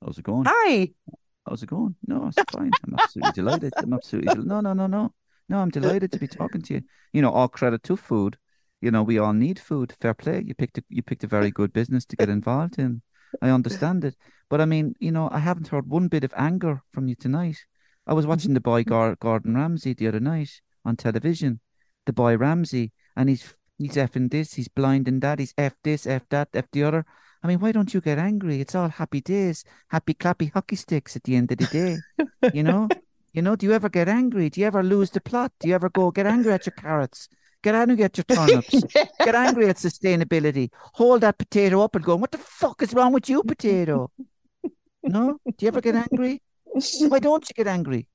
[0.02, 0.46] How's it going?
[0.48, 0.92] hi
[1.48, 1.96] How's it going?
[2.08, 2.72] No, it's fine.
[2.86, 3.74] I'm absolutely delighted.
[3.78, 5.14] I'm absolutely del- no, no, no, no,
[5.50, 5.60] no.
[5.60, 6.82] I'm delighted to be talking to you.
[7.14, 8.38] You know, all credit to food.
[8.80, 9.94] You know, we all need food.
[10.00, 10.44] Fair play.
[10.46, 13.02] You picked a, you picked a very good business to get involved in.
[13.42, 14.16] I understand it,
[14.50, 17.58] but I mean, you know, I haven't heard one bit of anger from you tonight.
[18.06, 18.56] I was watching mm-hmm.
[18.56, 21.62] the boy Gar- Gordon Ramsay the other night on television.
[22.06, 26.24] The boy Ramsay, and he's he's effing this, he's blinding that, he's f this, f
[26.30, 27.06] that, f the other.
[27.44, 28.62] I mean, why don't you get angry?
[28.62, 32.52] It's all happy days, happy clappy hockey sticks at the end of the day.
[32.54, 32.88] You know?
[33.34, 34.50] You know, do you ever get angry?
[34.50, 35.54] Do you ever lose the plot?
[35.62, 37.30] Do you ever go get angry at your carrots?
[37.64, 38.84] Get angry at your turnips?
[38.94, 40.70] get angry at sustainability?
[40.96, 44.12] Hold that potato up and go, what the fuck is wrong with you, potato?
[45.02, 45.38] No?
[45.46, 46.42] Do you ever get angry?
[47.08, 48.10] Why don't you get angry?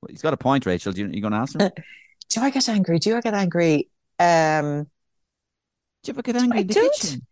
[0.00, 0.94] Well, he's got a point, Rachel.
[0.94, 1.70] Do you, you going to ask him?
[1.76, 1.82] Do
[2.30, 4.86] do I get angry do I get angry um
[6.06, 6.92] you ever get angry I in the don't.
[6.94, 7.26] kitchen?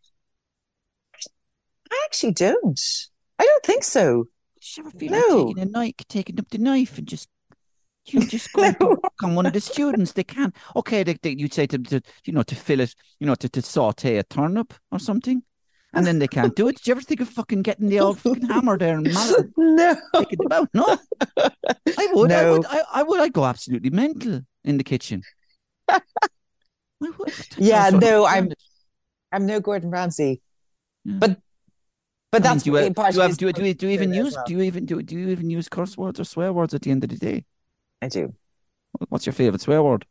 [2.08, 2.80] I actually don't
[3.38, 4.28] I don't think so
[4.76, 5.18] you ever feel No.
[5.18, 7.28] like taking a knife, taking up the knife and just
[8.06, 8.96] you just go No.
[9.22, 10.12] on one of the students?
[10.12, 10.54] They can't.
[10.74, 13.48] Okay, they, they, you'd say to, to you know to fill it, you know to,
[13.50, 15.42] to saute a turnip or something,
[15.92, 16.76] and then they can't do it.
[16.76, 19.96] Did you ever think of fucking getting the old fucking hammer there and mallet, no
[20.14, 20.70] taking them out?
[20.72, 20.96] No,
[21.36, 22.32] I would.
[22.32, 22.66] I would.
[22.66, 23.20] I, I would.
[23.20, 25.22] I'd go absolutely mental in the kitchen.
[25.88, 26.00] I
[27.00, 27.32] would.
[27.58, 28.48] Yeah, all sort of no, I'm-
[29.30, 30.40] I'm no Gordon Ramsay
[31.04, 31.18] Yeah.
[31.18, 31.38] but
[32.30, 33.86] but I mean, that's do you, part do you, have, do, you, do, you, do
[33.86, 34.44] you even doing it as use well.
[34.44, 36.90] do you even do, do you even use curse words or swear words at the
[36.90, 37.44] end of the day?
[38.02, 38.34] I do
[39.08, 40.06] What's your favorite swear word?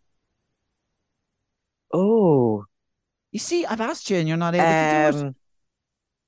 [1.93, 2.65] oh
[3.31, 5.25] You see, I've asked you and you're not able to do it.
[5.25, 5.35] um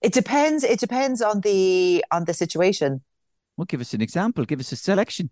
[0.01, 3.01] it depends it depends on the on the situation
[3.57, 4.45] Well, give us an example.
[4.45, 5.29] Give us a selection.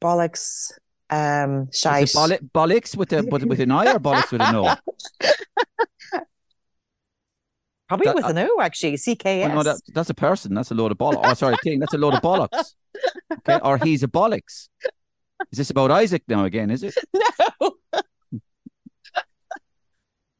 [0.00, 0.72] bollocks
[1.10, 4.74] um shite it bollocks with a but with an I or bollocks with an O?
[7.88, 10.54] probably that- with an O actually CKS Oh, no, that, that's a person.
[10.54, 11.20] That's a load of bollocks.
[11.24, 11.78] Oh, sorry, thing.
[11.80, 12.74] That's a load of bollocks.
[13.38, 14.68] Okay, or he's a bollocks.
[15.52, 16.70] Is this about Isaac now again?
[16.70, 16.94] Is it?
[17.60, 17.72] no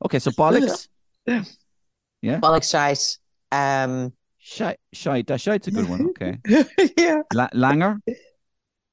[0.05, 0.89] Okay, so bollocks.
[1.27, 2.41] Yeah.
[2.41, 3.19] Bollocks shite
[3.53, 5.27] um Shite, shite.
[5.29, 6.09] That shite's a good one.
[6.11, 6.39] Okay.
[6.99, 7.99] yeah La- langer,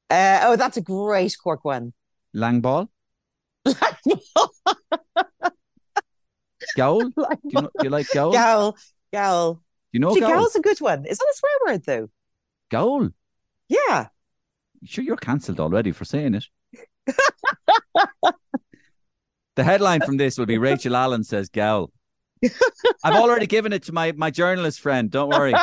[0.09, 1.91] uh, oh that's a great cork one
[2.35, 2.87] langball,
[6.75, 7.01] gowl.
[7.09, 7.11] Do
[7.43, 8.31] you, know, do you like gowl?
[8.31, 8.77] Gowl,
[9.11, 9.53] gowl.
[9.53, 9.61] Do
[9.93, 10.29] you know See, gowl?
[10.31, 11.05] gowl's a good one.
[11.05, 12.09] Is that a swear word though?
[12.69, 13.09] Gowl.
[13.67, 14.07] Yeah.
[14.83, 16.45] Sure, you're cancelled already for saying it.
[19.55, 21.91] the headline from this will be Rachel Allen says gowl.
[23.03, 25.11] I've already given it to my, my journalist friend.
[25.11, 25.53] Don't worry.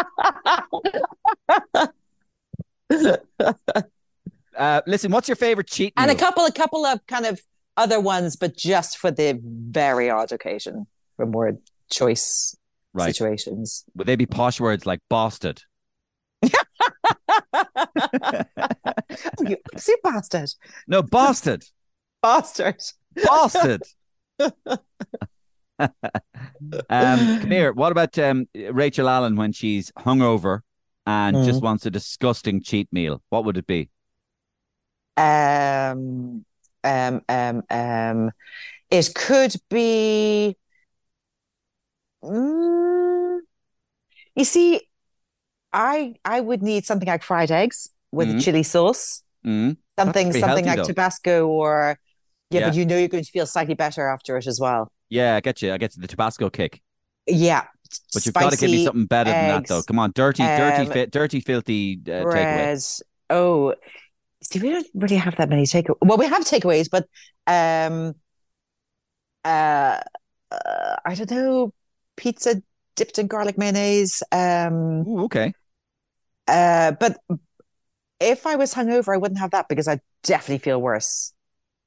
[4.58, 7.40] Uh, listen, what's your favorite cheat and a couple, a couple of kind of
[7.76, 10.86] other ones, but just for the very odd occasion,
[11.18, 11.58] for more
[11.90, 12.56] choice
[12.94, 13.14] Right.
[13.14, 13.84] situations.
[13.96, 15.60] Would they be posh words like bosted?
[16.42, 16.48] oh,
[19.40, 20.50] you absolute bastard.
[20.86, 21.64] No, bastard.
[22.22, 22.82] Bastard.
[23.14, 23.82] Bastard.
[26.90, 27.72] um, come here.
[27.72, 30.60] What about um, Rachel Allen when she's hungover
[31.06, 31.44] and Mm.
[31.44, 33.22] just wants a disgusting cheat meal?
[33.28, 33.88] What would it be?
[35.16, 36.44] Um,
[36.84, 38.30] um, um, um,
[38.90, 40.56] it could be.
[42.24, 43.38] Mm,
[44.34, 44.80] you see,
[45.72, 48.42] I I would need something like fried eggs with Mhm.
[48.42, 49.22] chili sauce.
[49.44, 49.76] Mm.
[49.98, 50.84] Something something like though.
[50.84, 51.98] Tabasco or
[52.50, 52.68] yeah, Yeah.
[52.68, 54.90] but you know you're going to feel slightly better after it as well.
[55.10, 55.72] Yeah, I get you.
[55.72, 56.82] I get the Tabasco kick.
[57.26, 57.64] Yeah.
[58.12, 59.82] But you've got to give me something better than that, though.
[59.82, 63.02] Come on, dirty, dirty, um, fi- dirty, filthy uh, takeaway.
[63.30, 63.74] Oh,
[64.42, 65.96] see, we don't really have that many takeaways.
[66.02, 67.06] Well, we have takeaways, but
[67.46, 68.14] um,
[69.44, 70.00] uh,
[70.50, 71.72] uh, I don't know,
[72.18, 72.62] pizza
[72.96, 74.22] dipped in garlic mayonnaise.
[74.32, 75.54] Um, Ooh, okay.
[76.46, 77.18] uh, but
[78.20, 81.32] if I was hungover, I wouldn't have that because I'd definitely feel worse.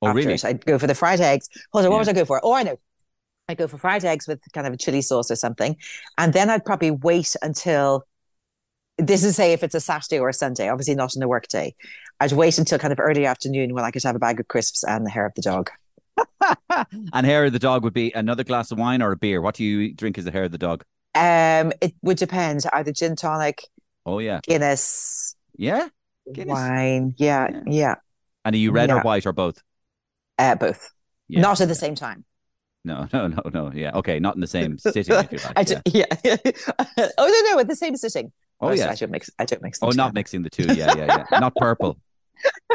[0.02, 0.34] Oh, really?
[0.34, 0.46] it.
[0.46, 1.50] I'd go for the fried eggs.
[1.74, 2.06] Hold on, what Yeah.
[2.06, 2.40] would I go for?
[2.44, 2.78] Oh, I know.
[3.50, 5.78] I'd go for fried eggs with kind of a chili sauce or something.
[6.18, 8.06] And then I'd probably wait until
[8.98, 11.48] this is say if it's a Saturday or a Sunday, obviously not on a work
[11.50, 11.76] day.
[12.20, 14.84] I'd wait until kind of early afternoon when I could have a bag of crisps
[14.84, 15.72] and the hair of the dog.
[17.14, 19.42] and hair of the dog would be another glass of wine or a beer.
[19.42, 20.84] What do you drink as the hair of the dog?
[21.14, 23.68] Um, it would depend either gin tonic,
[24.06, 25.90] Oh yeah, Guinness, yeah.
[26.32, 26.54] Guinness.
[26.54, 27.14] wine.
[27.18, 27.62] Yeah, Yeah.
[27.68, 27.96] yeah.
[28.46, 29.62] And are you red or white or both?
[30.40, 30.92] Uh, both.
[31.28, 31.42] Yeah.
[31.42, 32.26] Not at the same time.
[32.84, 33.72] No, no, no, no.
[33.74, 33.92] Yeah.
[33.96, 34.20] Okay.
[34.20, 35.34] Not in the same you like.
[35.56, 35.64] I yeah.
[35.64, 36.06] do, yeah.
[37.18, 38.32] oh no, no, at the same sitting.
[38.60, 38.90] Oh No, yeah.
[38.90, 39.30] I don't mix.
[39.38, 39.80] I don't mix.
[39.82, 40.12] Oh, not together.
[40.14, 40.64] mixing the two.
[40.74, 41.40] Yeah, yeah, yeah.
[41.40, 41.98] Not purple.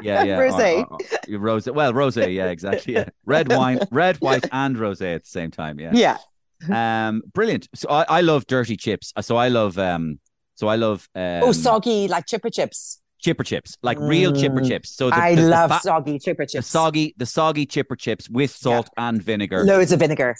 [0.02, 0.38] Yeah, yeah.
[0.38, 0.84] Rosé.
[1.28, 1.74] Rosé.
[1.74, 2.34] Well, rosé.
[2.34, 2.94] Yeah, exactly.
[2.94, 3.08] Yeah.
[3.24, 5.80] Red wine, red, white, and rosé at the same time.
[5.80, 5.92] Yeah.
[5.94, 7.08] Yeah.
[7.08, 7.68] Um, brilliant.
[7.74, 9.12] So I, I love dirty chips.
[9.20, 10.20] So I love um,
[10.54, 13.00] so I love um, oh, soggy like chipper chips.
[13.20, 14.90] chipper chips, like real chipper Mm, chips.
[14.90, 16.66] So the, I the- the love soggy chipper the chips.
[16.66, 20.34] soggy, the soggy chipper chips with salt and vinegar, Loads of vinegar.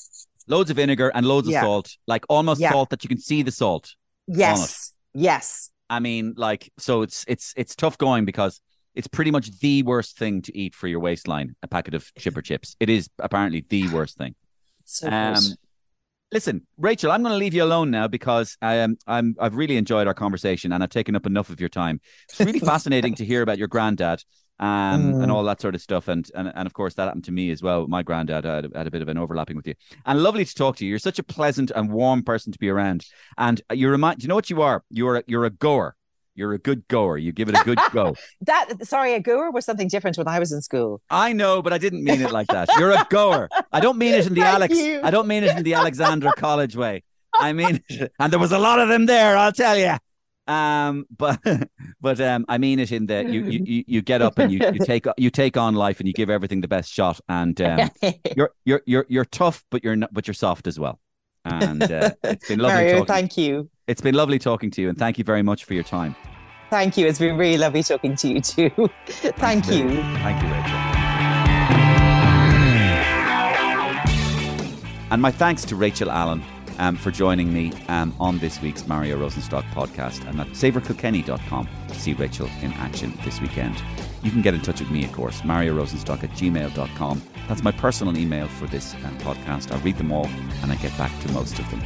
[0.48, 1.60] loads of vinegar and loads Yeah.
[1.60, 2.70] of salt, like almost Yeah.
[2.72, 3.94] salt that you can see the salt.
[4.26, 4.92] Yes.
[5.14, 5.70] Yes.
[5.88, 8.60] I mean, like, so it's it's it's tough going because
[8.96, 11.54] it's pretty much the worst thing to eat for your waistline.
[11.62, 12.74] A packet of chipper chips.
[12.80, 14.34] It is apparently the worst thing.
[14.84, 15.36] So Um.
[16.32, 19.76] Listen, Rachel, I'm going to leave you alone now because I am I'm I've really
[19.76, 22.00] enjoyed our conversation and I've taken up enough of your time.
[22.28, 24.24] It's really fascinating to hear about your granddad
[24.58, 24.66] um,
[25.22, 25.32] and Mm.
[25.32, 27.62] all that sort of stuff, and, and and of course that happened to me as
[27.62, 27.86] well.
[27.86, 29.74] My granddad I had, had a bit of an overlapping with you,
[30.04, 30.90] and lovely to talk to you.
[30.90, 33.06] You're such a pleasant and warm person to be around,
[33.38, 34.18] and you remind.
[34.18, 34.82] Do you know what you are?
[34.90, 35.94] You're a, you're a goer.
[36.36, 37.16] You're a good goer.
[37.18, 38.14] You give it a good go.
[38.42, 41.00] that sorry, a goer was something different when I was in school.
[41.10, 42.68] I know, but I didn't mean it like that.
[42.78, 43.48] You're a goer.
[43.72, 44.76] I don't mean it in the Thank Alex.
[44.78, 45.00] you.
[45.02, 47.02] I don't mean it in the Alexandra College way.
[47.34, 47.82] I mean,
[48.20, 49.36] and there was a lot of them there.
[49.36, 49.96] I'll tell you.
[50.46, 51.40] Um, but
[52.00, 54.60] but um, I mean it in the you you you- you get up and you
[54.72, 57.18] you take you take on life and you give everything the best shot.
[57.28, 57.90] And um,
[58.36, 61.00] you're you're you're you're tough, but you're not, but you're soft as well.
[61.44, 63.06] And uh, it's been lovely Mario, talking.
[63.06, 63.70] thank you.
[63.88, 66.14] It's been lovely talking to you, and thank you very much for your time.
[66.70, 67.06] Thank you.
[67.06, 68.70] It's been really lovely talking to you too.
[69.06, 69.88] Thank you.
[69.88, 70.96] Thank you, Rachel.
[75.10, 76.42] And my thanks to Rachel Allen
[76.78, 81.94] um, for joining me um, on this week's Mario Rosenstock podcast and at savourkilkenny.com to
[81.94, 83.80] see Rachel in action this weekend.
[84.22, 87.22] You can get in touch with me, of course, Mario Rosenstock at gmail.com.
[87.48, 89.72] That's my personal email for this um, podcast.
[89.72, 90.26] I read them all
[90.62, 91.82] and I get back to most of them.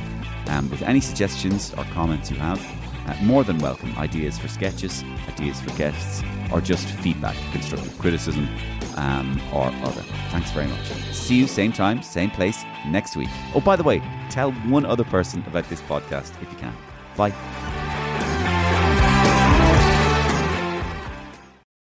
[0.48, 2.58] Um, with any suggestions or comments you have,
[3.06, 6.22] uh, more than welcome ideas for sketches, ideas for guests,
[6.52, 8.48] or just feedback, constructive criticism,
[8.96, 10.02] um, or other.
[10.30, 10.86] Thanks very much.
[11.12, 13.30] See you same time, same place next week.
[13.54, 16.76] Oh, by the way, tell one other person about this podcast if you can.
[17.16, 18.08] Bye.